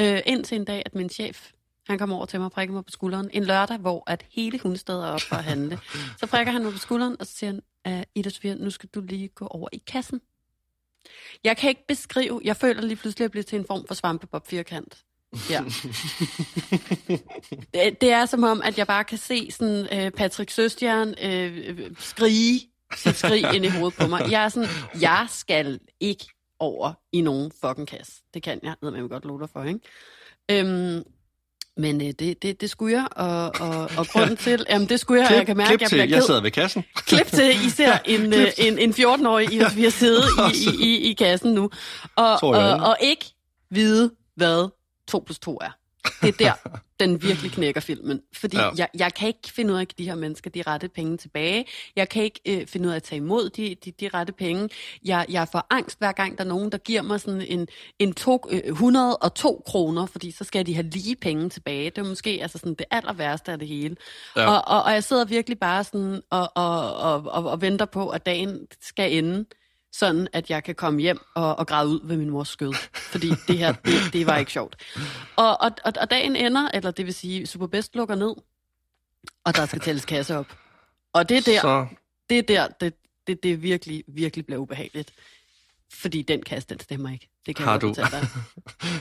Øh, 0.00 0.20
indtil 0.26 0.56
en 0.56 0.64
dag, 0.64 0.82
at 0.86 0.94
min 0.94 1.10
chef, 1.10 1.50
han 1.86 1.98
kom 1.98 2.12
over 2.12 2.26
til 2.26 2.40
mig 2.40 2.44
og 2.44 2.52
prikkede 2.52 2.74
mig 2.74 2.84
på 2.84 2.90
skulderen. 2.90 3.30
En 3.32 3.44
lørdag, 3.44 3.76
hvor 3.78 4.02
at 4.06 4.24
hele 4.30 4.58
hundestedet 4.58 5.04
er 5.04 5.08
op 5.08 5.20
for 5.20 5.36
at 5.36 5.44
handle. 5.44 5.78
Så 6.20 6.26
prikker 6.26 6.52
han 6.52 6.62
mig 6.62 6.72
på 6.72 6.78
skulderen, 6.78 7.16
og 7.20 7.26
så 7.26 7.32
siger 7.36 7.52
han, 7.84 7.98
uh, 7.98 8.02
Ida 8.14 8.30
Sofia, 8.30 8.54
nu 8.54 8.70
skal 8.70 8.88
du 8.94 9.00
lige 9.00 9.28
gå 9.28 9.46
over 9.46 9.68
i 9.72 9.82
kassen. 9.86 10.20
Jeg 11.44 11.56
kan 11.56 11.68
ikke 11.68 11.86
beskrive, 11.88 12.40
jeg 12.44 12.56
føler 12.56 12.82
lige 12.82 12.96
pludselig, 12.96 13.20
at 13.20 13.24
jeg 13.24 13.30
bliver 13.30 13.44
til 13.44 13.58
en 13.58 13.66
form 13.66 13.86
for 13.86 13.94
svampebob 13.94 14.46
firkant. 14.46 14.98
Ja. 15.50 15.60
det, 17.74 18.00
det 18.00 18.10
er 18.10 18.26
som 18.26 18.44
om, 18.44 18.62
at 18.64 18.78
jeg 18.78 18.86
bare 18.86 19.04
kan 19.04 19.18
se 19.18 19.50
sådan 19.50 19.88
øh, 19.92 20.10
Patrick 20.10 20.50
Søstjern 20.50 21.14
øh, 21.22 21.90
skrige 21.98 22.60
sit 22.96 23.16
skrig 23.16 23.54
ind 23.54 23.64
i 23.64 23.68
hovedet 23.68 23.98
på 23.98 24.06
mig. 24.06 24.30
Jeg 24.30 24.44
er 24.44 24.48
sådan, 24.48 24.68
jeg 25.00 25.26
skal 25.30 25.80
ikke 26.00 26.26
over 26.58 26.92
i 27.12 27.20
nogen 27.20 27.52
fucking 27.64 27.88
kasse. 27.88 28.12
Det 28.34 28.42
kan 28.42 28.60
jeg, 28.62 28.74
ved 28.82 28.90
man 28.90 29.08
godt 29.08 29.24
love 29.24 29.40
dig 29.40 29.50
for, 29.50 29.62
ikke? 29.62 29.80
Øhm, 30.50 31.02
men 31.76 32.00
øh, 32.00 32.12
det, 32.18 32.42
det, 32.42 32.60
det 32.60 32.70
skulle 32.70 32.96
jeg, 32.96 33.06
og, 33.10 33.52
og, 33.60 33.90
og 33.96 34.06
grunden 34.12 34.36
til, 34.36 34.66
jamen 34.70 34.88
det 34.88 35.00
skulle 35.00 35.22
jeg, 35.22 35.30
og 35.30 35.36
jeg 35.36 35.46
kan 35.46 35.56
mærke, 35.56 35.68
klip 35.68 35.78
at 35.78 35.82
jeg 35.82 35.88
til, 35.88 35.96
bliver 35.96 36.08
jeg 36.08 36.18
ked. 36.18 36.26
sidder 36.26 36.42
ved 36.42 36.50
kassen. 36.50 36.84
Klip 37.06 37.26
til, 37.26 37.66
I 37.66 37.70
ser 37.70 37.98
en, 38.04 38.32
øh, 38.32 38.46
en, 38.58 38.78
en 38.78 38.90
14-årig, 38.90 39.52
I 39.52 39.62
vi 39.74 39.82
har 39.82 39.90
siddet 39.90 40.24
i, 40.54 40.86
i, 40.86 40.96
i, 40.96 41.10
i 41.10 41.12
kassen 41.12 41.52
nu, 41.52 41.70
og, 42.16 42.40
Tror 42.40 42.56
jeg, 42.56 42.64
og, 42.64 42.78
ja. 42.78 42.88
og 42.88 42.96
ikke 43.00 43.24
vide, 43.70 44.10
hvad 44.36 44.68
2 45.08 45.22
plus 45.26 45.38
2 45.38 45.58
er. 45.60 45.70
Det 46.22 46.28
er 46.28 46.32
der, 46.32 46.78
den 47.00 47.22
virkelig 47.22 47.50
knækker 47.52 47.80
filmen. 47.80 48.20
Fordi 48.36 48.56
Ja. 48.56 48.70
jeg, 48.76 48.88
jeg 48.98 49.14
kan 49.14 49.28
ikke 49.28 49.52
finde 49.52 49.72
ud 49.72 49.78
af, 49.78 49.82
at 49.82 49.98
de 49.98 50.04
her 50.04 50.14
mennesker 50.14 50.50
de 50.50 50.62
rette 50.66 50.88
penge 50.88 51.16
tilbage. 51.16 51.66
Jeg 51.96 52.08
kan 52.08 52.22
ikke 52.22 52.40
øh, 52.46 52.66
finde 52.66 52.86
ud 52.86 52.92
af 52.92 52.96
at 52.96 53.02
tage 53.02 53.16
imod 53.16 53.50
de, 53.50 53.76
de, 53.84 53.90
de 54.00 54.08
rette 54.14 54.32
penge. 54.32 54.68
Jeg, 55.04 55.26
jeg 55.28 55.48
får 55.52 55.66
angst 55.70 55.98
hver 55.98 56.12
gang, 56.12 56.38
der 56.38 56.44
er 56.44 56.48
nogen, 56.48 56.72
der 56.72 56.78
giver 56.78 57.02
mig 57.02 57.20
sådan 57.20 57.40
en, 57.40 57.68
en 57.98 58.14
to, 58.14 58.44
øh, 58.50 58.60
102 58.64 59.62
kroner, 59.66 60.06
fordi 60.06 60.30
så 60.30 60.44
skal 60.44 60.66
de 60.66 60.74
have 60.74 60.86
lige 60.90 61.16
penge 61.16 61.48
tilbage. 61.48 61.90
Det 61.90 61.98
er 61.98 62.08
måske 62.08 62.38
altså 62.42 62.58
sådan 62.58 62.74
det 62.74 62.86
aller 62.90 63.12
værste 63.12 63.52
af 63.52 63.58
det 63.58 63.68
hele. 63.68 63.96
Ja. 64.36 64.50
Og, 64.50 64.62
og, 64.76 64.82
og 64.82 64.92
jeg 64.92 65.04
sidder 65.04 65.24
virkelig 65.24 65.58
bare 65.58 65.84
sådan 65.84 66.22
og, 66.30 66.50
og, 66.54 66.96
og, 66.96 67.22
og, 67.26 67.44
og 67.50 67.60
venter 67.60 67.84
på, 67.84 68.08
at 68.08 68.26
dagen 68.26 68.58
skal 68.82 69.12
ende 69.12 69.44
sådan 69.98 70.28
at 70.32 70.50
jeg 70.50 70.64
kan 70.64 70.74
komme 70.74 71.00
hjem 71.00 71.18
og, 71.34 71.56
og 71.58 71.66
græde 71.66 71.88
ud 71.88 72.00
ved 72.04 72.16
min 72.16 72.30
mors 72.30 72.48
skød. 72.48 72.74
Fordi 72.94 73.28
det 73.48 73.58
her, 73.58 73.72
det, 73.72 73.94
det 74.12 74.26
var 74.26 74.36
ikke 74.36 74.52
sjovt. 74.52 74.76
Og, 75.36 75.60
og, 75.60 75.70
og, 75.84 75.92
og 76.00 76.10
dagen 76.10 76.36
ender, 76.36 76.68
eller 76.74 76.90
det 76.90 77.06
vil 77.06 77.14
sige, 77.14 77.46
Superbest 77.46 77.94
lukker 77.96 78.14
ned, 78.14 78.34
og 79.44 79.56
der 79.56 79.66
skal 79.66 79.80
tælles 79.80 80.04
kasse 80.04 80.36
op. 80.36 80.46
Og 81.12 81.28
det 81.28 81.36
er 81.36 81.40
der, 81.42 81.60
Så 81.60 81.86
det 82.30 82.38
er 82.38 82.42
der, 82.42 82.68
det, 82.80 82.94
det, 83.26 83.42
det 83.42 83.62
virkelig, 83.62 84.04
virkelig 84.08 84.46
bliver 84.46 84.58
ubehageligt. 84.58 85.12
Fordi 85.92 86.22
den 86.22 86.42
kasse, 86.42 86.68
den 86.68 86.80
stemmer 86.80 87.12
ikke. 87.12 87.28
Det 87.46 87.56
kan 87.56 87.64
Har 87.64 87.72
jeg 87.72 87.80
du? 87.80 87.94
dig. 87.96 88.28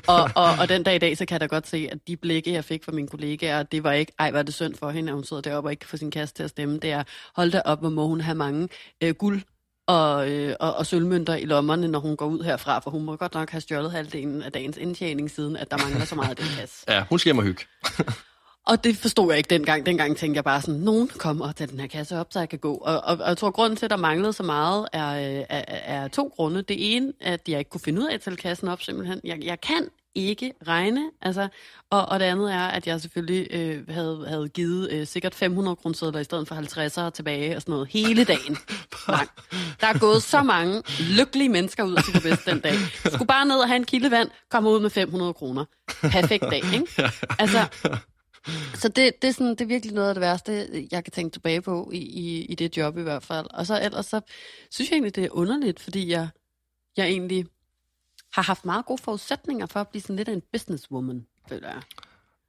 Og, 0.08 0.30
og, 0.36 0.50
og 0.60 0.70
den 0.70 0.84
dag 0.84 0.96
i 0.96 1.00
dag, 1.00 1.18
så 1.18 1.26
kan 1.26 1.34
jeg 1.34 1.42
da 1.42 1.46
godt 1.46 1.68
se, 1.68 1.90
at 1.92 2.08
de 2.08 2.18
blikke, 2.18 2.52
jeg 2.54 2.66
fik 2.66 2.84
fra 2.84 2.92
mine 2.92 3.08
kollegaer, 3.08 3.64
det 3.64 3.84
var 3.84 3.92
ikke, 3.92 4.12
ej, 4.20 4.32
var 4.32 4.44
det 4.44 4.54
synd 4.54 4.76
for 4.76 4.90
hende, 4.90 5.10
at 5.10 5.16
hun 5.16 5.24
sidder 5.24 5.42
deroppe 5.42 5.68
og 5.68 5.72
ikke 5.72 5.82
kan 5.82 5.90
få 5.90 5.98
sin 5.98 6.12
kasse 6.12 6.36
til 6.36 6.44
at 6.44 6.50
stemme. 6.50 6.80
Det 6.80 6.92
er, 6.92 7.04
hold 7.36 7.52
da 7.52 7.62
op, 7.66 7.80
hvor 7.80 7.90
må 7.90 8.08
hun 8.08 8.22
have 8.22 8.36
mange 8.36 8.70
øh, 9.04 9.16
guld 9.16 9.42
og, 9.88 10.32
øh, 10.32 10.56
og, 10.60 10.76
og 10.76 10.86
sølvmønter 10.86 11.36
i 11.36 11.46
lommerne, 11.46 11.88
når 11.88 12.00
hun 12.00 12.18
går 12.18 12.26
ud 12.26 12.44
herfra, 12.44 12.80
for 12.80 12.92
hun 12.92 13.04
må 13.04 13.16
godt 13.16 13.34
nok 13.34 13.50
have 13.50 13.62
stjålet 13.62 13.92
halvdelen 13.92 14.42
af 14.42 14.52
dagens 14.52 14.78
indtjening, 14.78 15.32
siden 15.32 15.56
at 15.58 15.72
der 15.72 15.78
mangler 15.78 16.06
så 16.06 16.16
meget 16.16 16.30
af 16.30 16.36
den 16.36 16.46
kasse. 16.60 16.86
ja, 16.88 17.04
hun 17.10 17.20
skal 17.20 17.28
hjem 17.30 17.38
og 17.38 17.44
hygge. 17.44 17.64
Og 18.68 18.84
det 18.84 18.98
forstod 18.98 19.30
jeg 19.30 19.38
ikke 19.38 19.50
dengang. 19.50 19.86
Dengang 19.86 20.18
tænkte 20.18 20.38
jeg 20.38 20.44
bare 20.44 20.62
sådan, 20.62 20.80
nogen 20.80 21.08
kommer 21.08 21.48
og 21.48 21.56
tager 21.56 21.70
den 21.70 21.80
her 21.80 21.88
kasse 21.88 22.20
op, 22.20 22.28
så 22.30 22.40
jeg 22.40 22.50
kan 22.50 22.60
gå. 22.60 22.74
Og, 22.74 23.02
og, 23.04 23.18
og 23.18 23.28
jeg 23.28 23.38
tror, 23.38 23.52
grunden 23.52 23.78
til, 23.78 23.86
at 23.86 23.90
der 23.90 23.98
manglede 23.98 24.34
så 24.34 24.44
meget, 24.44 24.88
er, 24.94 25.40
øh, 25.40 25.46
er, 25.50 25.64
er 25.68 26.08
to 26.08 26.32
grunde. 26.36 26.62
Det 26.62 26.96
ene, 26.96 27.14
at 27.22 27.50
jeg 27.50 27.60
ikke 27.60 27.70
kunne 27.70 27.82
finde 27.82 28.02
ud 28.02 28.08
af 28.08 28.14
at 28.14 28.22
tælle 28.22 28.38
kassen 28.38 28.68
op, 28.68 28.82
simpelthen. 28.82 29.22
Jeg, 29.24 29.38
jeg 29.44 29.62
kan 29.62 29.90
ikke 30.16 30.54
regne. 30.68 31.12
Altså, 31.22 31.48
og, 31.90 32.06
og 32.06 32.20
det 32.20 32.26
andet 32.26 32.54
er, 32.54 32.68
at 32.68 32.88
jeg 32.88 33.02
selvfølgelig 33.02 33.48
øh, 33.52 33.90
havde, 33.90 34.26
havde 34.28 34.50
givet 34.50 34.92
øh, 34.92 35.08
sikkert 35.08 35.36
500 35.36 35.76
kroner 35.76 36.20
i 36.20 36.24
stedet 36.24 36.48
for 36.48 36.56
50'ere 36.56 37.10
tilbage 37.10 37.56
og 37.56 37.62
sådan 37.62 37.72
noget 37.72 37.88
hele 37.88 38.24
dagen 38.24 38.58
lang. 39.08 39.30
Der 39.82 39.88
er 39.88 40.00
gået 40.00 40.24
så 40.24 40.44
mange 40.44 40.84
lykkelige 41.18 41.50
mennesker 41.50 41.84
ud 41.84 42.12
til 42.12 42.22
bedst 42.22 42.46
den 42.46 42.60
dag. 42.60 42.74
Skulle 43.06 43.28
bare 43.28 43.46
ned 43.46 43.56
og 43.56 43.68
have 43.68 43.78
en 43.78 43.86
kilde 43.86 44.12
vand, 44.12 44.30
komme 44.52 44.70
ud 44.70 44.80
med 44.80 44.90
500 44.90 45.34
kroner. 45.34 45.66
Perfekt 46.02 46.44
dag, 46.44 46.62
ikke? 46.74 47.12
Altså, 47.40 47.68
så 48.74 48.88
det, 48.88 49.22
det, 49.22 49.28
er 49.28 49.32
sådan, 49.32 49.50
det 49.52 49.62
er 49.62 49.66
virkelig 49.66 49.96
noget 49.96 50.10
af 50.10 50.16
det 50.16 50.22
værste, 50.22 50.68
jeg 50.92 51.04
kan 51.04 51.12
tænke 51.12 51.34
tilbage 51.34 51.62
på 51.62 51.90
i, 51.94 51.98
i, 51.98 52.46
i 52.46 52.56
det 52.56 52.78
job 52.78 52.98
i 52.98 53.02
hvert 53.02 53.24
fald. 53.24 53.48
Og 53.54 53.66
så 53.66 53.82
ellers 53.82 54.06
så 54.06 54.22
synes 54.72 54.90
jeg 54.90 54.96
egentlig, 54.96 55.16
det 55.16 55.24
er 55.24 55.30
underligt, 55.32 55.80
fordi 55.80 56.10
jeg, 56.10 56.28
jeg 56.98 57.08
egentlig 57.08 57.46
har 58.36 58.42
haft 58.42 58.66
meget 58.66 58.86
gode 58.86 59.02
forudsætninger 59.02 59.66
for 59.66 59.80
at 59.80 59.88
blive 59.88 60.02
sådan 60.02 60.16
lidt 60.16 60.28
af 60.30 60.34
en 60.34 60.42
businesswoman, 60.52 61.26
føler 61.50 61.68
jeg. 61.68 61.82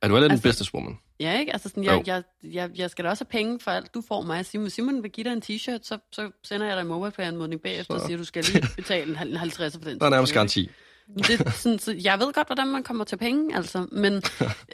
Er 0.02 0.08
du 0.08 0.14
heller 0.14 0.28
den 0.28 0.32
Altså- 0.32 0.48
businesswoman? 0.48 0.98
Ja, 1.20 1.38
ikke? 1.38 1.52
Altså 1.52 1.68
sådan, 1.68 1.84
jeg, 1.84 2.02
jeg, 2.06 2.22
jeg, 2.42 2.70
jeg 2.74 2.90
skal 2.90 3.04
da 3.04 3.10
også 3.10 3.24
have 3.24 3.30
penge 3.30 3.60
for 3.60 3.70
alt, 3.70 3.94
du 3.94 4.02
får 4.08 4.22
mig. 4.22 4.46
Simon, 4.46 4.70
Simon 4.70 5.02
vil 5.02 5.10
give 5.10 5.24
dig 5.24 5.32
en 5.32 5.42
t-shirt, 5.44 5.78
så, 5.82 5.98
så 6.12 6.30
sender 6.44 6.66
jeg 6.66 6.76
dig 6.76 6.82
en 6.82 6.88
mobile 6.88 7.10
pay 7.10 7.22
anmodning 7.22 7.60
bagefter 7.62 7.94
og 7.94 8.00
Så. 8.00 8.06
siger, 8.06 8.16
du 8.18 8.24
skal 8.24 8.44
lige 8.44 8.66
betale 8.76 9.10
en 9.10 9.16
hal- 9.16 9.28
en 9.30 9.36
50 9.36 9.72
for 9.72 9.80
den. 9.80 9.98
Der 10.00 10.06
er 10.06 10.10
nærmest 10.10 10.32
garanti. 10.32 10.70
Det, 11.16 11.54
sådan, 11.54 11.78
så 11.78 11.92
jeg 12.04 12.18
ved 12.18 12.32
godt, 12.32 12.46
hvordan 12.48 12.66
man 12.68 12.82
kommer 12.82 13.04
til 13.04 13.16
penge, 13.16 13.56
altså. 13.56 13.86
Men, 13.92 14.12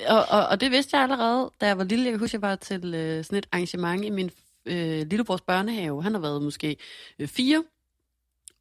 og, 0.08 0.24
og, 0.30 0.46
og 0.46 0.60
det 0.60 0.70
vidste 0.70 0.96
jeg 0.96 1.02
allerede, 1.02 1.50
da 1.60 1.66
jeg 1.66 1.78
var 1.78 1.84
lille. 1.84 2.04
Jeg 2.04 2.12
kan 2.12 2.20
huske, 2.20 2.34
jeg 2.34 2.42
var 2.42 2.56
til 2.56 2.94
øh, 2.94 3.24
sådan 3.24 3.38
et 3.38 3.46
arrangement 3.52 4.04
i 4.04 4.10
min 4.10 4.30
øh, 4.66 5.06
lillebrors 5.06 5.40
børnehave. 5.40 6.02
Han 6.02 6.14
har 6.14 6.20
været 6.20 6.42
måske 6.42 6.76
øh, 7.18 7.28
fire, 7.28 7.64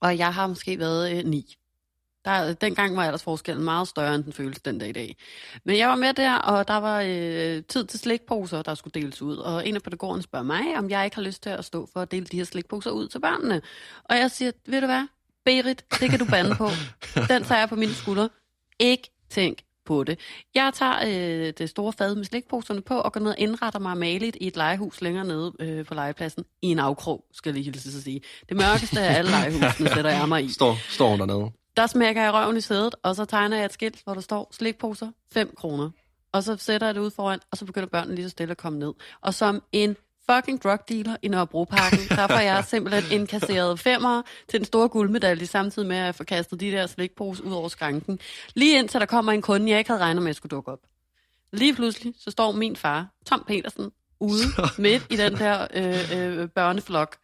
og 0.01 0.17
jeg 0.17 0.33
har 0.33 0.47
måske 0.47 0.79
været 0.79 1.17
øh, 1.17 1.25
ni. 1.25 1.55
Der, 2.25 2.53
dengang 2.53 2.95
var 2.95 3.03
aldersforskellen 3.03 3.65
meget 3.65 3.87
større, 3.87 4.15
end 4.15 4.23
den 4.23 4.33
føles 4.33 4.59
den 4.59 4.79
dag 4.79 4.89
i 4.89 4.91
dag. 4.91 5.15
Men 5.63 5.77
jeg 5.77 5.89
var 5.89 5.95
med 5.95 6.13
der, 6.13 6.35
og 6.35 6.67
der 6.67 6.77
var 6.77 7.01
øh, 7.01 7.63
tid 7.63 7.85
til 7.85 7.99
slikposer, 7.99 8.61
der 8.61 8.75
skulle 8.75 9.01
deles 9.01 9.21
ud. 9.21 9.37
Og 9.37 9.67
en 9.67 9.75
af 9.75 9.81
pædagogerne 9.81 10.23
spørger 10.23 10.45
mig, 10.45 10.77
om 10.77 10.89
jeg 10.89 11.05
ikke 11.05 11.15
har 11.15 11.23
lyst 11.23 11.43
til 11.43 11.49
at 11.49 11.65
stå 11.65 11.89
for 11.93 11.99
at 11.99 12.11
dele 12.11 12.25
de 12.25 12.37
her 12.37 12.43
slikposer 12.43 12.91
ud 12.91 13.07
til 13.07 13.19
børnene. 13.19 13.61
Og 14.03 14.17
jeg 14.17 14.31
siger, 14.31 14.51
ved 14.65 14.81
du 14.81 14.87
hvad, 14.87 15.07
Berit, 15.45 15.85
det 15.99 16.09
kan 16.09 16.19
du 16.19 16.25
bande 16.25 16.55
på. 16.55 16.69
Den 17.15 17.43
tager 17.43 17.59
jeg 17.59 17.69
på 17.69 17.75
mine 17.75 17.93
skuldre. 17.93 18.29
Ikke 18.79 19.09
tænk 19.29 19.63
på 19.85 20.03
det. 20.03 20.19
Jeg 20.55 20.71
tager 20.73 20.95
øh, 21.05 21.53
det 21.57 21.69
store 21.69 21.93
fad 21.93 22.15
med 22.15 22.25
slikposerne 22.25 22.81
på 22.81 22.97
og 22.97 23.13
går 23.13 23.19
ned 23.19 23.31
og 23.31 23.39
indretter 23.39 23.79
mig 23.79 23.97
maligt 23.97 24.37
i 24.41 24.47
et 24.47 24.57
legehus 24.57 25.01
længere 25.01 25.25
nede 25.25 25.53
øh, 25.59 25.85
på 25.85 25.93
legepladsen. 25.93 26.45
I 26.61 26.67
en 26.67 26.79
afkrog, 26.79 27.25
skal 27.33 27.49
jeg 27.49 27.53
lige 27.53 27.63
hilse 27.63 27.97
at 27.97 28.03
sige. 28.03 28.21
Det 28.49 28.57
mørkeste 28.57 29.01
af 29.01 29.17
alle 29.17 29.31
legehusene 29.31 29.89
sætter 29.95 30.11
jeg 30.11 30.29
mig 30.29 30.43
i. 30.43 30.49
Står, 30.49 30.77
står 30.89 31.09
hun 31.09 31.19
dernede. 31.19 31.60
Der 31.77 31.87
smækker 31.87 32.21
jeg 32.21 32.33
røven 32.33 32.57
i 32.57 32.61
sædet, 32.61 32.95
og 33.03 33.15
så 33.15 33.25
tegner 33.25 33.57
jeg 33.57 33.65
et 33.65 33.73
skilt, 33.73 34.03
hvor 34.03 34.13
der 34.13 34.21
står 34.21 34.49
slikposer, 34.51 35.11
5 35.33 35.53
kroner. 35.57 35.89
Og 36.31 36.43
så 36.43 36.57
sætter 36.57 36.87
jeg 36.87 36.95
det 36.95 37.01
ud 37.01 37.11
foran, 37.11 37.39
og 37.51 37.57
så 37.57 37.65
begynder 37.65 37.87
børnene 37.87 38.15
lige 38.15 38.25
så 38.25 38.29
stille 38.29 38.51
at 38.51 38.57
komme 38.57 38.79
ned. 38.79 38.93
Og 39.21 39.33
som 39.33 39.63
en 39.71 39.95
fucking 40.29 40.63
drug 40.63 40.79
dealer 40.89 41.15
i 41.21 41.27
Nørrebroparken, 41.27 41.99
der 42.09 42.27
får 42.27 42.39
jeg 42.39 42.65
simpelthen 42.65 43.19
indkasseret 43.19 43.79
femmer 43.79 44.21
til 44.49 44.59
en 44.59 44.65
stor 44.65 44.87
guldmedalje, 44.87 45.45
samtidig 45.45 45.87
med 45.87 45.97
at 45.97 46.05
jeg 46.05 46.15
får 46.15 46.23
kastet 46.23 46.59
de 46.59 46.71
der 46.71 46.87
slikposer 46.87 47.43
ud 47.43 47.53
over 47.53 47.67
skranken. 47.67 48.19
Lige 48.53 48.79
indtil 48.79 48.99
der 48.99 49.05
kommer 49.05 49.31
en 49.31 49.41
kunde, 49.41 49.69
jeg 49.69 49.77
ikke 49.77 49.89
havde 49.89 50.01
regnet 50.01 50.23
med, 50.23 50.29
at 50.29 50.35
skulle 50.35 50.49
dukke 50.49 50.71
op. 50.71 50.79
Lige 51.53 51.75
pludselig, 51.75 52.13
så 52.17 52.31
står 52.31 52.51
min 52.51 52.75
far, 52.75 53.07
Tom 53.25 53.43
Petersen, 53.47 53.91
ude 54.19 54.43
midt 54.77 55.07
i 55.09 55.15
den 55.15 55.37
der 55.37 55.67
øh, 55.73 56.39
øh, 56.41 56.49
børneflok. 56.49 57.17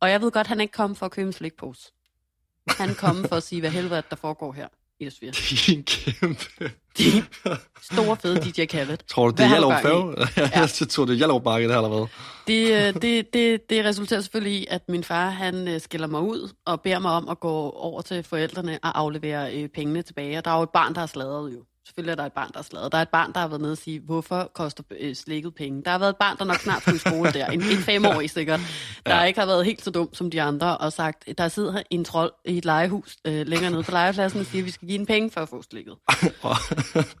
Og 0.00 0.10
jeg 0.10 0.20
ved 0.20 0.30
godt, 0.30 0.46
han 0.46 0.60
ikke 0.60 0.72
kommet 0.72 0.98
for 0.98 1.06
at 1.06 1.12
købe 1.12 1.26
en 1.26 1.32
slikpose. 1.32 1.92
Han 2.68 2.90
er 2.90 2.94
kommet 2.94 3.28
for 3.28 3.36
at 3.36 3.42
sige, 3.42 3.60
hvad 3.60 3.70
helvede 3.70 4.02
der 4.10 4.16
foregår 4.16 4.52
her 4.52 4.68
i 5.00 5.06
Østfjern. 5.06 5.32
Din 5.66 5.82
kæmpe... 5.82 6.72
De 6.98 7.24
store 7.82 8.16
fede 8.16 8.40
DJ 8.40 8.64
Khaled. 8.64 8.98
Tror 9.08 9.28
du, 9.28 9.34
det 9.36 9.46
er 9.46 9.68
gang 9.68 9.82
Færge? 9.82 10.16
Jeg 10.60 10.88
tror, 10.88 11.04
det 11.04 11.12
er 11.12 11.16
Hjallerup 11.16 11.44
Marked, 11.44 11.68
det 11.68 11.76
her, 11.76 11.82
eller 11.82 11.98
hvad? 11.98 12.06
Det, 12.46 12.94
øh, 12.96 13.02
det, 13.02 13.34
det, 13.34 13.70
det 13.70 13.84
resulterer 13.84 14.20
selvfølgelig 14.20 14.60
i, 14.62 14.66
at 14.70 14.82
min 14.88 15.04
far 15.04 15.30
han 15.30 15.68
øh, 15.68 15.80
skiller 15.80 16.06
mig 16.06 16.20
ud 16.20 16.52
og 16.64 16.80
beder 16.80 16.98
mig 16.98 17.12
om 17.12 17.28
at 17.28 17.40
gå 17.40 17.70
over 17.70 18.02
til 18.02 18.22
forældrene 18.22 18.78
og 18.82 18.98
aflevere 18.98 19.54
øh, 19.54 19.68
pengene 19.68 20.02
tilbage. 20.02 20.38
Og 20.38 20.44
der 20.44 20.50
er 20.50 20.56
jo 20.56 20.62
et 20.62 20.70
barn, 20.70 20.94
der 20.94 21.00
har 21.00 21.06
sladret 21.06 21.52
jo. 21.54 21.64
Selvfølgelig 21.86 22.12
er 22.12 22.16
der 22.16 22.26
et 22.26 22.32
barn, 22.32 22.48
der 22.52 22.58
har 22.58 22.62
sladret. 22.62 22.92
Der 22.92 22.98
er 22.98 23.02
et 23.02 23.08
barn, 23.08 23.32
der 23.32 23.40
har 23.40 23.48
været 23.48 23.60
nede 23.60 23.72
og 23.72 23.78
sige, 23.78 24.00
hvorfor 24.00 24.50
koster 24.54 24.82
øh, 25.00 25.14
slikket 25.16 25.54
penge? 25.54 25.82
Der 25.84 25.90
har 25.90 25.98
været 25.98 26.10
et 26.10 26.16
barn, 26.16 26.36
der 26.38 26.44
nok 26.44 26.56
snart 26.56 26.82
skulle 26.82 26.96
i 26.96 26.98
skole 26.98 27.32
der. 27.32 27.46
En, 27.46 27.60
en 27.62 27.78
femårig 27.78 28.30
sikkert. 28.30 28.60
Der 29.06 29.16
Ja. 29.16 29.22
ikke 29.24 29.40
har 29.40 29.46
været 29.46 29.64
helt 29.64 29.84
så 29.84 29.90
dum 29.90 30.14
som 30.14 30.30
de 30.30 30.42
andre 30.42 30.78
og 30.78 30.92
sagt, 30.92 31.24
der 31.38 31.48
sidder 31.48 31.82
en 31.90 32.04
trold 32.04 32.32
i 32.44 32.58
et 32.58 32.64
legehus 32.64 33.16
øh, 33.24 33.46
længere 33.46 33.70
nede 33.70 33.82
på 33.82 33.90
legepladsen 33.90 34.40
og 34.40 34.46
siger, 34.46 34.62
at 34.62 34.66
vi 34.66 34.70
skal 34.70 34.88
give 34.88 34.98
en 35.00 35.06
penge 35.06 35.30
for 35.30 35.40
at 35.40 35.48
få 35.48 35.62
slikket. 35.62 35.94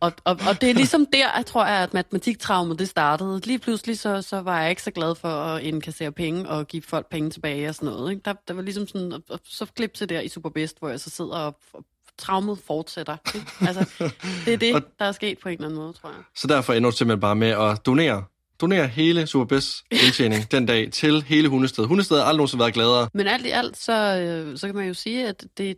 Og, 0.00 0.12
og, 0.24 0.38
og 0.48 0.60
det 0.60 0.70
er 0.70 0.74
ligesom 0.74 1.06
der, 1.12 1.26
jeg 1.36 1.46
tror 1.46 1.66
jeg, 1.66 1.76
at 1.76 1.94
matematiktraumet 1.94 2.78
det 2.78 2.88
startede. 2.88 3.40
Lige 3.44 3.58
pludselig 3.58 3.98
så, 3.98 4.22
så 4.22 4.40
var 4.40 4.60
jeg 4.60 4.70
ikke 4.70 4.82
så 4.82 4.90
glad 4.90 5.14
for 5.14 5.28
at 5.28 5.62
indkassere 5.62 6.12
penge 6.12 6.48
og 6.48 6.66
give 6.66 6.82
folk 6.82 7.10
penge 7.10 7.30
tilbage 7.30 7.68
og 7.68 7.74
sådan 7.74 7.86
noget. 7.88 8.10
Ikke? 8.10 8.22
Der, 8.24 8.34
der 8.48 8.54
var 8.54 8.62
ligesom 8.62 8.86
sådan, 8.86 9.12
og, 9.12 9.22
og 9.30 9.40
så 9.44 9.66
klip 9.76 9.94
til 9.94 10.08
der 10.08 10.20
i 10.20 10.28
Superbest, 10.28 10.78
hvor 10.78 10.88
jeg 10.88 11.00
så 11.00 11.10
sidder 11.10 11.36
og, 11.36 11.56
og 11.72 11.84
traumet 12.20 12.58
fortsætter. 12.66 13.16
Ikke? 13.34 13.46
Altså, 13.60 14.10
det 14.44 14.54
er 14.54 14.58
det, 14.58 14.74
Og- 14.76 14.82
der 14.98 15.04
er 15.04 15.12
sket 15.12 15.38
på 15.38 15.48
en 15.48 15.52
eller 15.52 15.64
anden 15.68 15.80
måde, 15.80 15.92
tror 15.92 16.08
jeg. 16.08 16.18
Så 16.36 16.46
derfor 16.46 16.72
ender 16.72 16.90
du 16.90 16.96
simpelthen 16.96 17.20
bare 17.20 17.36
med 17.36 17.48
at 17.48 17.86
donere. 17.86 18.24
Donere 18.60 18.86
hele 18.86 19.26
Superbest 19.26 19.76
indtjening 19.90 20.50
den 20.50 20.66
dag 20.66 20.92
til 20.92 21.22
hele 21.22 21.48
Hundested. 21.48 21.84
Hundested 21.84 22.16
har 22.16 22.24
aldrig 22.24 22.36
nogensinde 22.36 22.60
været 22.60 22.74
gladere. 22.74 23.08
Men 23.14 23.26
alt 23.26 23.46
i 23.46 23.50
alt, 23.50 23.76
så, 23.76 23.92
øh, 24.16 24.58
så 24.58 24.66
kan 24.68 24.76
man 24.76 24.86
jo 24.86 24.94
sige, 24.94 25.28
at 25.28 25.44
det, 25.58 25.76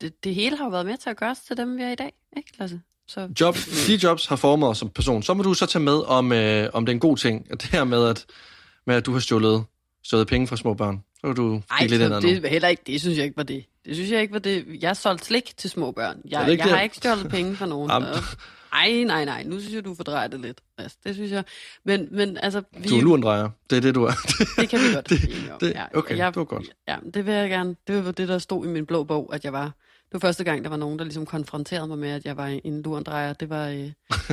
det, 0.00 0.24
det 0.24 0.34
hele 0.34 0.56
har 0.56 0.64
jo 0.64 0.70
været 0.70 0.86
med 0.86 0.96
til 0.96 1.10
at 1.10 1.16
gøre 1.16 1.30
os 1.30 1.38
til 1.38 1.56
dem, 1.56 1.76
vi 1.76 1.82
er 1.82 1.90
i 1.90 1.94
dag. 1.94 2.12
Ikke, 2.36 2.52
Lasse? 2.58 2.80
Så, 3.08 3.28
Job, 3.40 3.56
de 3.86 3.94
jobs 4.02 4.26
har 4.26 4.36
formet 4.36 4.68
os 4.68 4.78
som 4.78 4.88
person. 4.90 5.22
Så 5.22 5.34
må 5.34 5.42
du 5.42 5.54
så 5.54 5.66
tage 5.66 5.82
med, 5.82 6.02
om, 6.06 6.32
øh, 6.32 6.68
om 6.72 6.86
det 6.86 6.92
er 6.92 6.94
en 6.94 7.00
god 7.00 7.16
ting. 7.16 7.46
At 7.50 7.62
det 7.62 7.70
her 7.70 7.84
med, 7.84 8.06
at, 8.08 8.26
med, 8.86 8.94
at 8.94 9.06
du 9.06 9.12
har 9.12 9.20
stjålet, 9.20 9.64
stjålet 10.04 10.26
penge 10.26 10.46
fra 10.46 10.56
små 10.56 10.74
børn. 10.74 11.04
Så 11.14 11.20
kan 11.26 11.34
du 11.34 11.62
Ej, 11.70 11.86
lidt 11.86 12.02
så 12.02 12.20
det, 12.20 12.44
er 12.44 12.48
heller 12.48 12.68
ikke, 12.68 12.82
det 12.86 13.00
synes 13.00 13.16
jeg 13.16 13.24
ikke 13.24 13.36
var 13.36 13.42
det. 13.42 13.64
Det 13.84 13.94
synes 13.94 14.10
jeg 14.10 14.20
ikke 14.22 14.32
var 14.32 14.38
det. 14.38 14.64
Jeg 14.80 14.88
har 14.88 14.94
solgt 14.94 15.24
slik 15.24 15.52
til 15.56 15.70
små 15.70 15.92
børn. 15.92 16.20
Jeg, 16.28 16.44
det 16.44 16.52
ikke 16.52 16.62
jeg 16.62 16.68
det? 16.68 16.76
har 16.76 16.82
ikke 16.82 16.96
stjålet 16.96 17.28
penge 17.28 17.56
fra 17.56 17.66
nogen. 17.66 17.90
Jamen. 17.90 18.08
Og- 18.08 18.14
Ej, 18.72 19.02
nej, 19.06 19.24
nej. 19.24 19.42
Nu 19.42 19.60
synes 19.60 19.74
jeg, 19.74 19.84
du 19.84 19.94
fordrejer 19.94 20.28
det 20.28 20.40
lidt. 20.40 20.60
Altså, 20.78 20.96
det 21.04 21.14
synes 21.14 21.32
jeg. 21.32 21.44
Men, 21.84 22.08
men 22.10 22.36
altså, 22.36 22.62
vi, 22.78 22.88
Du 22.88 22.96
er 22.96 23.02
lurendrejer. 23.02 23.48
Det 23.70 23.76
er 23.76 23.80
det, 23.80 23.94
du 23.94 24.04
er. 24.04 24.12
det 24.60 24.68
kan 24.68 24.80
vi 24.80 24.94
godt 24.94 25.08
det- 25.08 25.20
det- 25.60 25.76
okay, 25.94 26.16
det 26.16 26.36
var 26.36 26.44
godt. 26.44 26.66
Ja, 26.88 26.96
det 27.14 27.26
vil 27.26 27.34
jeg 27.34 27.50
gerne. 27.50 27.76
Det 27.86 28.04
var 28.04 28.12
det, 28.12 28.28
der 28.28 28.38
stod 28.38 28.64
i 28.66 28.68
min 28.68 28.86
blå 28.86 29.04
bog, 29.04 29.30
at 29.34 29.44
jeg 29.44 29.52
var. 29.52 29.72
Det 30.12 30.22
var 30.22 30.28
første 30.28 30.44
gang, 30.44 30.64
der 30.64 30.70
var 30.70 30.76
nogen, 30.76 30.98
der 30.98 31.04
ligesom 31.04 31.26
konfronterede 31.26 31.86
mig 31.88 31.98
med, 31.98 32.10
at 32.10 32.24
jeg 32.24 32.36
var 32.36 32.46
en 32.64 32.82
lurendrejer. 32.82 33.32
Det 33.32 33.50
var 33.50 33.68
øh, 33.68 33.90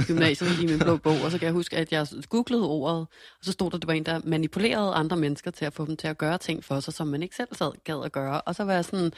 gymnasiet 0.08 0.60
i 0.62 0.66
min 0.66 0.80
blå 0.80 0.98
bog. 0.98 1.18
Og 1.24 1.32
så 1.32 1.38
kan 1.38 1.46
jeg 1.46 1.54
huske, 1.54 1.78
at 1.78 1.92
jeg 1.92 2.08
googlede 2.30 2.64
ordet, 2.68 3.00
og 3.40 3.46
så 3.46 3.52
stod 3.52 3.70
der, 3.72 3.76
at 3.76 3.82
det 3.82 3.88
var 3.88 3.94
en, 3.94 4.06
der 4.06 4.22
manipulerede 4.24 4.94
andre 4.94 5.18
mennesker 5.18 5.52
til 5.52 5.66
at 5.66 5.74
få 5.74 5.86
dem 5.86 5.98
til 5.98 6.08
at 6.08 6.18
gøre 6.18 6.38
ting 6.38 6.64
for 6.64 6.80
sig, 6.80 6.94
som 6.94 7.08
man 7.08 7.24
ikke 7.24 7.36
selv 7.36 7.48
sad 7.52 7.72
gad 7.84 8.02
at 8.06 8.12
gøre. 8.12 8.42
Og 8.42 8.56
så 8.56 8.64
var 8.64 8.74
jeg 8.74 8.86
sådan, 8.86 9.12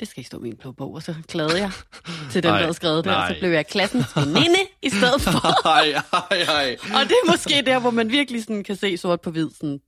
det 0.00 0.08
skal 0.08 0.20
ikke 0.20 0.26
stå 0.26 0.38
i 0.38 0.42
min 0.42 0.56
blå 0.56 0.72
bog, 0.72 0.94
og 0.94 1.02
så 1.02 1.14
klagede 1.28 1.58
jeg 1.58 1.70
til 2.30 2.42
den, 2.42 2.50
der 2.52 2.56
havde 2.62 2.74
skrevet 2.74 3.04
det, 3.04 3.12
og 3.14 3.28
så 3.28 3.34
blev 3.40 3.50
jeg 3.50 3.66
klassens 3.66 4.16
veninde 4.16 4.58
i 4.82 4.88
stedet 4.90 5.20
for. 5.20 5.66
Ej, 5.68 5.92
ej, 6.12 6.42
ej. 6.48 6.76
og 6.82 7.00
det 7.08 7.16
er 7.26 7.30
måske 7.30 7.62
der, 7.66 7.78
hvor 7.80 7.90
man 7.90 8.10
virkelig 8.10 8.42
sådan 8.42 8.64
kan 8.64 8.76
se 8.76 8.96
sort 8.96 9.20
på 9.20 9.30
hvid, 9.30 9.48
sådan, 9.50 9.80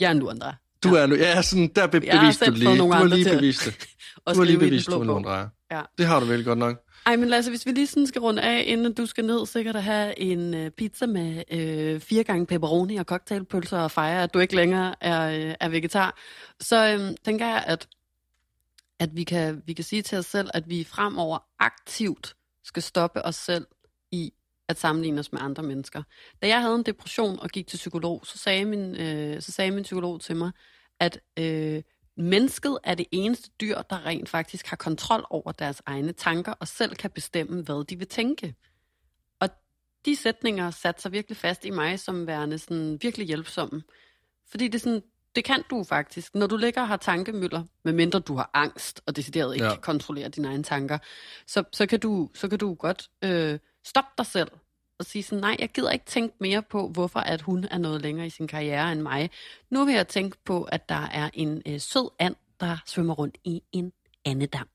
jeg 0.00 0.08
er 0.10 0.14
nu 0.14 0.28
andre. 0.30 0.54
Du 0.82 0.94
er 0.94 1.06
nu, 1.06 1.14
ja, 1.14 1.42
sådan, 1.42 1.70
der 1.76 1.86
be- 1.86 2.00
beviste 2.00 2.46
du 2.46 2.50
lige. 2.50 2.68
Du 2.70 2.74
nogle 2.74 2.94
har 2.94 3.02
andre 3.02 3.16
lige 3.16 3.30
bevist 3.36 3.64
det. 3.64 3.88
Og 4.28 4.34
Du 4.34 4.40
har 4.40 4.44
lige 4.44 4.56
skrive 4.56 4.66
i 4.66 4.70
den 4.70 4.70
bevist, 4.70 4.86
blå 4.88 5.02
er 5.02 5.06
bog. 5.06 5.24
drejer. 5.24 5.48
Ja. 5.70 5.82
Det 5.98 6.06
har 6.06 6.20
du 6.20 6.26
vel 6.26 6.44
godt 6.44 6.58
nok. 6.58 6.82
Ej, 7.06 7.16
men 7.16 7.28
Lasse, 7.28 7.50
hvis 7.50 7.66
vi 7.66 7.70
lige 7.72 7.86
sådan 7.86 8.06
skal 8.06 8.20
runde 8.20 8.42
af, 8.42 8.64
inden 8.66 8.92
du 8.94 9.06
skal 9.06 9.24
ned, 9.24 9.46
sikkert 9.46 9.76
at 9.76 9.82
have 9.82 10.18
en 10.18 10.54
øh, 10.54 10.70
pizza 10.70 11.06
med 11.06 11.42
øh, 11.52 12.00
fire 12.00 12.24
gange 12.24 12.46
pepperoni 12.46 12.96
og 12.96 13.04
cocktailpølser 13.04 13.78
og 13.78 13.90
fejre, 13.90 14.22
at 14.22 14.34
du 14.34 14.38
ikke 14.38 14.56
længere 14.56 14.94
er, 15.00 15.48
øh, 15.48 15.54
er 15.60 15.68
vegetar, 15.68 16.18
så 16.60 16.88
øh, 16.94 17.14
tænker 17.24 17.46
jeg, 17.46 17.64
at, 17.66 17.88
at 19.00 19.16
vi, 19.16 19.24
kan, 19.24 19.62
vi 19.66 19.72
kan 19.72 19.84
sige 19.84 20.02
til 20.02 20.18
os 20.18 20.26
selv, 20.26 20.50
at 20.54 20.68
vi 20.68 20.84
fremover 20.84 21.38
aktivt 21.58 22.34
skal 22.64 22.82
stoppe 22.82 23.24
os 23.24 23.36
selv 23.36 23.66
i 24.12 24.32
at 24.68 24.78
sammenligne 24.78 25.20
os 25.20 25.32
med 25.32 25.40
andre 25.42 25.62
mennesker. 25.62 26.02
Da 26.42 26.48
jeg 26.48 26.60
havde 26.62 26.74
en 26.74 26.82
depression 26.82 27.38
og 27.40 27.48
gik 27.50 27.66
til 27.66 27.76
psykolog, 27.76 28.22
så 28.26 28.38
sagde 28.38 28.64
min, 28.64 28.96
øh, 28.96 29.42
så 29.42 29.52
sagde 29.52 29.70
min 29.70 29.82
psykolog 29.82 30.20
til 30.20 30.36
mig, 30.36 30.50
at 31.00 31.20
øh, 31.38 31.82
mennesket 32.18 32.78
er 32.84 32.94
det 32.94 33.06
eneste 33.10 33.50
dyr, 33.60 33.82
der 33.82 34.06
rent 34.06 34.28
faktisk 34.28 34.66
har 34.66 34.76
kontrol 34.76 35.26
over 35.30 35.52
deres 35.52 35.82
egne 35.86 36.12
tanker 36.12 36.52
og 36.52 36.68
selv 36.68 36.94
kan 36.94 37.10
bestemme, 37.10 37.62
hvad 37.62 37.84
de 37.84 37.98
vil 37.98 38.08
tænke. 38.08 38.54
Og 39.40 39.48
de 40.04 40.16
sætninger 40.16 40.70
satte 40.70 41.02
sig 41.02 41.12
virkelig 41.12 41.36
fast 41.36 41.64
i 41.64 41.70
mig 41.70 42.00
som 42.00 42.26
værende 42.26 42.58
sådan 42.58 42.98
virkelig 43.02 43.26
hjælpsomme. 43.26 43.82
Fordi 44.50 44.68
det 44.68 44.80
sådan, 44.80 45.02
det 45.34 45.44
kan 45.44 45.62
du 45.70 45.84
faktisk. 45.84 46.34
Når 46.34 46.46
du 46.46 46.56
ligger 46.56 46.80
og 46.80 46.88
har 46.88 46.96
tankemøller, 46.96 47.64
medmindre 47.84 48.18
du 48.18 48.36
har 48.36 48.50
angst, 48.54 49.02
og 49.06 49.16
decideret 49.16 49.54
ikke 49.54 49.64
Ja. 49.64 49.70
ja. 49.70 49.74
kan 49.74 49.82
kontrollere 49.82 50.28
dine 50.28 50.48
egne 50.48 50.62
tanker, 50.62 50.98
så, 51.46 51.64
så, 51.72 51.86
kan, 51.86 52.00
du, 52.00 52.30
så 52.34 52.48
kan 52.48 52.58
du 52.58 52.74
godt 52.74 53.10
øh, 53.24 53.58
stoppe 53.84 54.10
dig 54.18 54.26
selv 54.26 54.50
og 54.98 55.04
sige 55.04 55.22
sådan, 55.22 55.40
nej, 55.40 55.56
jeg 55.58 55.68
gider 55.68 55.90
ikke 55.90 56.04
tænke 56.06 56.34
mere 56.40 56.62
på, 56.62 56.88
hvorfor 56.88 57.20
at 57.20 57.42
hun 57.42 57.64
er 57.70 57.78
noget 57.78 58.02
længere 58.02 58.26
i 58.26 58.30
sin 58.30 58.46
karriere 58.46 58.92
end 58.92 59.00
mig. 59.00 59.30
Nu 59.70 59.84
vil 59.84 59.94
jeg 59.94 60.08
tænke 60.08 60.36
på, 60.44 60.62
at 60.62 60.88
der 60.88 61.08
er 61.12 61.30
en 61.34 61.62
øh, 61.66 61.80
sød 61.80 62.10
and, 62.18 62.34
der 62.60 62.76
svømmer 62.86 63.14
rundt 63.14 63.38
i 63.44 63.62
en 63.72 63.92
andedam. 64.24 64.68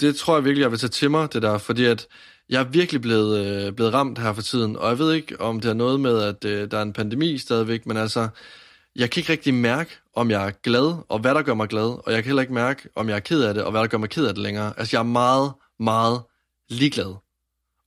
Det 0.00 0.16
tror 0.16 0.34
jeg 0.34 0.44
virkelig, 0.44 0.62
jeg 0.62 0.70
vil 0.70 0.78
tage 0.78 0.90
til 0.90 1.10
mig, 1.10 1.32
det 1.32 1.42
der, 1.42 1.58
fordi 1.58 1.84
at 1.84 2.06
jeg 2.48 2.60
er 2.60 2.64
virkelig 2.64 3.00
blevet, 3.00 3.46
øh, 3.46 3.72
blevet 3.72 3.94
ramt 3.94 4.18
her 4.18 4.32
for 4.32 4.42
tiden, 4.42 4.76
og 4.76 4.88
jeg 4.88 4.98
ved 4.98 5.12
ikke, 5.12 5.40
om 5.40 5.60
det 5.60 5.68
har 5.68 5.74
noget 5.74 6.00
med, 6.00 6.22
at 6.22 6.44
øh, 6.44 6.70
der 6.70 6.78
er 6.78 6.82
en 6.82 6.92
pandemi 6.92 7.38
stadigvæk, 7.38 7.86
men 7.86 7.96
altså, 7.96 8.28
jeg 8.96 9.10
kan 9.10 9.20
ikke 9.20 9.32
rigtig 9.32 9.54
mærke, 9.54 9.90
om 10.14 10.30
jeg 10.30 10.46
er 10.46 10.50
glad, 10.50 10.94
og 11.08 11.18
hvad 11.18 11.34
der 11.34 11.42
gør 11.42 11.54
mig 11.54 11.68
glad, 11.68 12.06
og 12.06 12.12
jeg 12.12 12.16
kan 12.16 12.24
heller 12.24 12.42
ikke 12.42 12.54
mærke, 12.54 12.88
om 12.94 13.08
jeg 13.08 13.16
er 13.16 13.20
ked 13.20 13.42
af 13.42 13.54
det, 13.54 13.64
og 13.64 13.70
hvad 13.70 13.80
der 13.80 13.86
gør 13.86 13.98
mig 13.98 14.10
ked 14.10 14.26
af 14.26 14.34
det 14.34 14.42
længere. 14.42 14.72
Altså, 14.76 14.96
jeg 14.96 15.00
er 15.00 15.08
meget, 15.08 15.52
meget 15.78 16.22
ligeglad. 16.68 17.14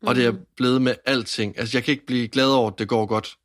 Mm. 0.04 0.08
Og 0.08 0.16
det 0.16 0.26
er 0.26 0.34
blevet 0.56 0.82
med 0.82 0.96
alting. 1.06 1.60
Altså, 1.60 1.78
jeg 1.78 1.84
kan 1.84 1.92
ikke 1.92 2.06
blive 2.06 2.28
glad 2.28 2.48
over, 2.48 2.72
at 2.72 2.80
det 2.80 2.88
går 2.88 3.06
godt 3.06 3.36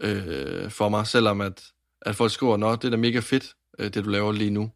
øh, 0.00 0.70
for 0.70 0.88
mig, 0.88 1.06
selvom 1.06 1.40
at, 1.40 1.62
at 2.02 2.16
folk 2.16 2.32
skriver, 2.32 2.56
nå, 2.56 2.72
det 2.76 2.84
er 2.84 2.90
da 2.90 2.96
mega 2.96 3.18
fedt, 3.18 3.54
øh, 3.78 3.84
det 3.94 4.04
du 4.04 4.10
laver 4.10 4.32
lige 4.32 4.50
nu. 4.50 4.70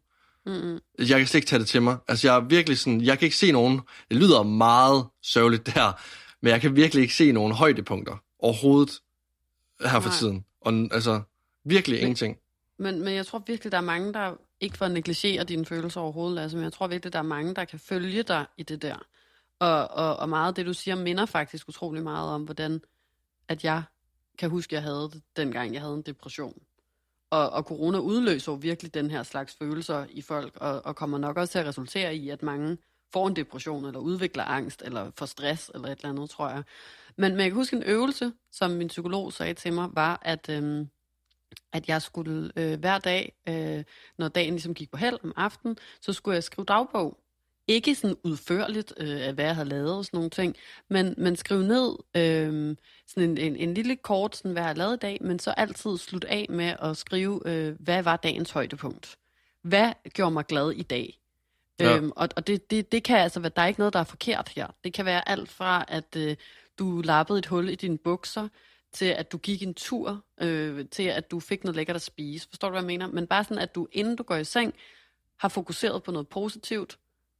Mm-hmm. 0.45 0.79
Jeg 0.99 1.07
kan 1.17 1.27
slet 1.27 1.35
ikke 1.35 1.47
tage 1.47 1.59
det 1.59 1.67
til 1.67 1.81
mig. 1.81 1.97
Altså, 2.07 2.27
jeg 2.27 2.35
er 2.35 2.39
virkelig 2.39 2.77
sådan, 2.79 3.01
jeg 3.01 3.19
kan 3.19 3.25
ikke 3.25 3.37
se 3.37 3.51
nogen, 3.51 3.81
det 4.09 4.17
lyder 4.17 4.43
meget 4.43 5.05
sørgeligt 5.21 5.65
der, 5.75 6.01
men 6.41 6.51
jeg 6.51 6.61
kan 6.61 6.75
virkelig 6.75 7.01
ikke 7.01 7.13
se 7.15 7.31
nogen 7.31 7.51
højdepunkter 7.53 8.17
overhovedet 8.39 8.99
her 9.81 9.99
for 9.99 10.09
Nej. 10.09 10.17
tiden. 10.17 10.45
Og 10.61 10.73
altså, 10.91 11.21
virkelig 11.65 11.95
Men- 11.97 12.01
ingenting. 12.01 12.37
Men, 12.81 13.03
men 13.03 13.13
jeg 13.13 13.25
tror 13.25 13.43
virkelig, 13.47 13.71
der 13.71 13.77
er 13.77 13.81
mange, 13.81 14.13
der 14.13 14.33
ikke 14.59 14.77
får 14.77 14.87
negligere 14.87 15.43
dine 15.43 15.65
følelser 15.65 16.01
overhovedet, 16.01 16.35
Lasse, 16.35 16.57
men 16.57 16.63
jeg 16.63 16.73
tror 16.73 16.87
virkelig, 16.87 17.13
der 17.13 17.19
er 17.19 17.23
mange, 17.23 17.55
der 17.55 17.65
kan 17.65 17.79
følge 17.79 18.23
dig 18.23 18.45
i 18.57 18.63
det 18.63 18.81
der. 18.81 18.95
Og, 19.59 19.87
og, 19.87 20.15
og 20.17 20.29
meget 20.29 20.47
af 20.47 20.55
det, 20.55 20.65
du 20.65 20.73
siger, 20.73 20.95
minder 20.95 21.25
faktisk 21.25 21.69
utrolig 21.69 22.03
meget 22.03 22.29
om, 22.29 22.43
hvordan 22.43 22.81
at 23.47 23.63
jeg 23.63 23.83
kan 24.37 24.49
huske, 24.49 24.75
jeg 24.75 24.83
havde 24.83 25.09
det, 25.13 25.21
dengang 25.35 25.73
jeg 25.73 25.81
havde 25.81 25.93
en 25.93 26.01
depression. 26.01 26.61
Og, 27.29 27.49
og 27.49 27.63
corona 27.63 27.97
udløser 27.97 28.51
jo 28.51 28.55
virkelig 28.55 28.93
den 28.93 29.11
her 29.11 29.23
slags 29.23 29.55
følelser 29.55 30.05
i 30.09 30.21
folk, 30.21 30.55
og, 30.55 30.85
og 30.85 30.95
kommer 30.95 31.17
nok 31.17 31.37
også 31.37 31.51
til 31.51 31.59
at 31.59 31.65
resultere 31.65 32.15
i, 32.15 32.29
at 32.29 32.43
mange 32.43 32.77
får 33.13 33.27
en 33.27 33.35
depression, 33.35 33.85
eller 33.85 33.99
udvikler 33.99 34.43
angst, 34.43 34.81
eller 34.85 35.11
får 35.17 35.25
stress, 35.25 35.71
eller 35.73 35.87
et 35.87 35.97
eller 35.97 36.09
andet, 36.09 36.29
tror 36.29 36.49
jeg. 36.49 36.63
Men, 37.17 37.31
men 37.31 37.39
jeg 37.39 37.49
kan 37.49 37.55
huske 37.55 37.75
en 37.75 37.83
øvelse, 37.83 38.33
som 38.51 38.71
min 38.71 38.87
psykolog 38.87 39.33
sagde 39.33 39.53
til 39.53 39.73
mig, 39.73 39.89
var, 39.93 40.19
at, 40.21 40.49
øhm, 40.49 40.89
at 41.73 41.89
jeg 41.89 42.01
skulle 42.01 42.51
øh, 42.55 42.79
hver 42.79 42.97
dag, 42.97 43.35
øh, 43.49 43.83
når 44.17 44.27
dagen 44.27 44.53
ligesom 44.53 44.73
gik 44.73 44.91
på 44.91 44.97
held 44.97 45.17
om 45.23 45.33
aftenen, 45.35 45.77
så 46.01 46.13
skulle 46.13 46.35
jeg 46.35 46.43
skrive 46.43 46.65
dagbog. 46.65 47.19
Ikke 47.69 47.95
sådan 47.95 48.17
udførligt 48.23 48.93
øh, 48.97 49.27
af, 49.27 49.33
hvad 49.33 49.45
jeg 49.45 49.55
havde 49.55 49.69
lavet 49.69 49.97
og 49.97 50.05
sådan 50.05 50.17
nogle 50.17 50.29
ting, 50.29 50.55
men, 50.89 51.13
men 51.17 51.35
skrive 51.35 51.63
ned 51.63 51.95
øh, 52.15 52.75
sådan 53.07 53.29
en, 53.29 53.37
en, 53.37 53.55
en 53.55 53.73
lille 53.73 53.95
kort, 53.95 54.35
sådan, 54.35 54.51
hvad 54.51 54.61
jeg 54.61 54.67
havde 54.67 54.79
lavet 54.79 54.93
i 54.95 54.99
dag, 54.99 55.17
men 55.21 55.39
så 55.39 55.51
altid 55.51 55.97
slutte 55.97 56.29
af 56.29 56.45
med 56.49 56.75
at 56.81 56.97
skrive, 56.97 57.41
øh, 57.45 57.75
hvad 57.79 58.03
var 58.03 58.15
dagens 58.15 58.51
højdepunkt? 58.51 59.17
Hvad 59.63 59.91
gjorde 60.13 60.31
mig 60.31 60.45
glad 60.45 60.71
i 60.71 60.81
dag? 60.81 61.19
Ja. 61.79 61.97
Øhm, 61.97 62.11
og 62.15 62.29
og 62.35 62.47
det, 62.47 62.71
det, 62.71 62.91
det 62.91 63.03
kan 63.03 63.17
altså 63.17 63.39
være, 63.39 63.51
der 63.55 63.61
er 63.61 63.67
ikke 63.67 63.79
noget, 63.79 63.93
der 63.93 63.99
er 63.99 64.03
forkert 64.03 64.49
her. 64.55 64.67
Det 64.83 64.93
kan 64.93 65.05
være 65.05 65.29
alt 65.29 65.49
fra, 65.49 65.85
at 65.87 66.15
øh, 66.17 66.35
du 66.79 67.01
lappede 67.01 67.39
et 67.39 67.45
hul 67.45 67.69
i 67.69 67.75
dine 67.75 67.97
bukser, 67.97 68.47
til 68.93 69.05
at 69.05 69.31
du 69.31 69.37
gik 69.37 69.63
en 69.63 69.73
tur, 69.73 70.23
øh, 70.41 70.85
til 70.91 71.03
at 71.03 71.31
du 71.31 71.39
fik 71.39 71.63
noget 71.63 71.75
lækkert 71.75 71.95
at 71.95 72.01
spise. 72.01 72.47
Forstår 72.49 72.67
du, 72.67 72.71
hvad 72.71 72.81
jeg 72.81 72.87
mener? 72.87 73.07
Men 73.07 73.27
bare 73.27 73.43
sådan, 73.43 73.57
at 73.57 73.75
du 73.75 73.87
inden 73.91 74.15
du 74.15 74.23
går 74.23 74.35
i 74.35 74.43
seng, 74.43 74.73
har 75.39 75.49
fokuseret 75.49 76.03
på 76.03 76.11
noget 76.11 76.27
positivt, 76.27 76.97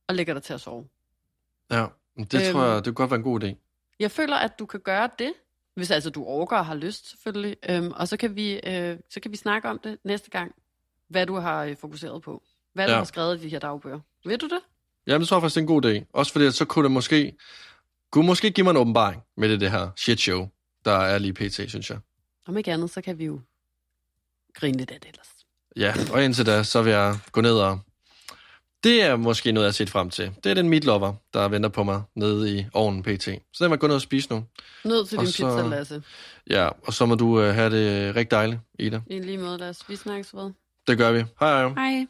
og 0.09 0.15
lægger 0.15 0.33
dig 0.33 0.43
til 0.43 0.53
at 0.53 0.61
sove. 0.61 0.87
Ja, 1.71 1.75
det 1.75 2.33
øhm, 2.33 2.43
Øhm. 2.43 2.51
tror 2.53 2.65
jeg, 2.65 2.75
det 2.75 2.83
kunne 2.85 2.93
godt 2.93 3.09
være 3.11 3.17
en 3.17 3.23
god 3.23 3.43
idé. 3.43 3.55
Jeg 3.99 4.11
føler, 4.11 4.35
at 4.35 4.59
du 4.59 4.65
kan 4.65 4.79
gøre 4.79 5.09
det, 5.19 5.33
hvis 5.75 5.91
altså 5.91 6.09
du 6.09 6.23
overgår 6.23 6.55
og 6.57 6.65
har 6.65 6.75
lyst, 6.75 7.09
selvfølgelig. 7.09 7.57
Øhm, 7.69 7.91
og 7.91 8.07
så 8.07 8.17
kan, 8.17 8.35
vi, 8.35 8.59
øh, 8.59 8.97
så 9.09 9.19
kan 9.19 9.31
vi 9.31 9.37
snakke 9.37 9.69
om 9.69 9.79
det 9.79 9.97
næste 10.03 10.29
gang, 10.29 10.51
hvad 11.07 11.25
du 11.25 11.35
har 11.35 11.63
øh, 11.63 11.77
fokuseret 11.77 12.21
på. 12.21 12.43
Hvad 12.73 12.85
du 12.87 12.91
Ja. 12.91 12.97
har 12.97 13.03
skrevet 13.05 13.39
i 13.39 13.43
de 13.43 13.49
her 13.49 13.59
dagbøger. 13.59 13.99
Ved 14.25 14.37
du 14.37 14.45
det? 14.47 14.59
Jamen, 15.07 15.21
det 15.21 15.27
tror 15.29 15.37
jeg 15.37 15.41
faktisk, 15.41 15.55
det 15.55 15.61
er 15.61 15.63
en 15.75 15.81
god 15.81 15.85
idé. 15.85 16.05
Også 16.13 16.31
fordi, 16.31 16.45
at 16.45 16.53
så 16.53 16.65
kunne 16.65 16.83
det 16.83 16.91
måske, 16.91 17.37
kunne 18.11 18.25
måske 18.25 18.51
give 18.51 18.63
mig 18.63 18.71
en 18.71 18.77
åbenbaring 18.77 19.21
med 19.37 19.49
det, 19.49 19.59
det 19.61 19.71
her 19.71 19.89
shit 19.97 20.19
show, 20.19 20.47
der 20.85 20.91
er 20.91 21.17
lige 21.17 21.33
pt, 21.33 21.53
synes 21.53 21.89
jeg. 21.89 21.99
Om 22.47 22.57
ikke 22.57 22.73
andet, 22.73 22.89
så 22.89 23.01
kan 23.01 23.17
vi 23.17 23.25
jo 23.25 23.41
grine 24.53 24.77
lidt 24.77 24.91
af 24.91 25.01
det 25.01 25.09
ellers. 25.09 25.27
Ja, 25.75 25.93
og 26.13 26.23
indtil 26.23 26.45
da, 26.45 26.63
så 26.63 26.81
vil 26.81 26.91
jeg 26.91 27.19
gå 27.31 27.41
ned 27.41 27.53
og... 27.59 27.79
Det 28.83 29.03
er 29.03 29.15
måske 29.15 29.51
noget, 29.51 29.65
jeg 29.65 29.67
har 29.69 29.73
set 29.73 29.89
frem 29.89 30.09
til. 30.09 30.31
Det 30.43 30.49
er 30.49 30.53
den 30.53 30.69
meatlover, 30.69 31.13
der 31.33 31.47
venter 31.47 31.69
på 31.69 31.83
mig 31.83 32.01
nede 32.15 32.57
i 32.59 32.65
ovnen 32.73 33.03
pt. 33.03 33.23
Så 33.23 33.29
den 33.63 33.63
vil 33.63 33.69
jeg 33.69 33.79
gå 33.79 33.87
ned 33.87 33.95
og 33.95 34.01
spise 34.01 34.29
nu. 34.33 34.43
Nød 34.85 35.05
til 35.05 35.17
Og 35.17 35.23
din 35.25 35.31
så- 35.31 35.47
pizza, 35.61 35.67
Lasse. 35.67 36.03
Ja, 36.49 36.69
og 36.87 36.93
så 36.93 37.05
må 37.05 37.15
du 37.15 37.41
øh, 37.41 37.53
have 37.55 37.69
det 37.69 38.15
rigtig 38.15 38.31
dejligt, 38.31 38.59
Ida. 38.79 39.01
I 39.07 39.19
lige 39.19 39.37
måde, 39.37 39.57
Lasse. 39.57 39.83
Vi 39.87 39.95
snakkes 39.95 40.33
ved. 40.35 40.51
Det 40.87 40.97
gør 40.97 41.11
vi. 41.11 41.19
Hej 41.39 41.49
hej. 41.67 41.69
Hej. 41.69 42.07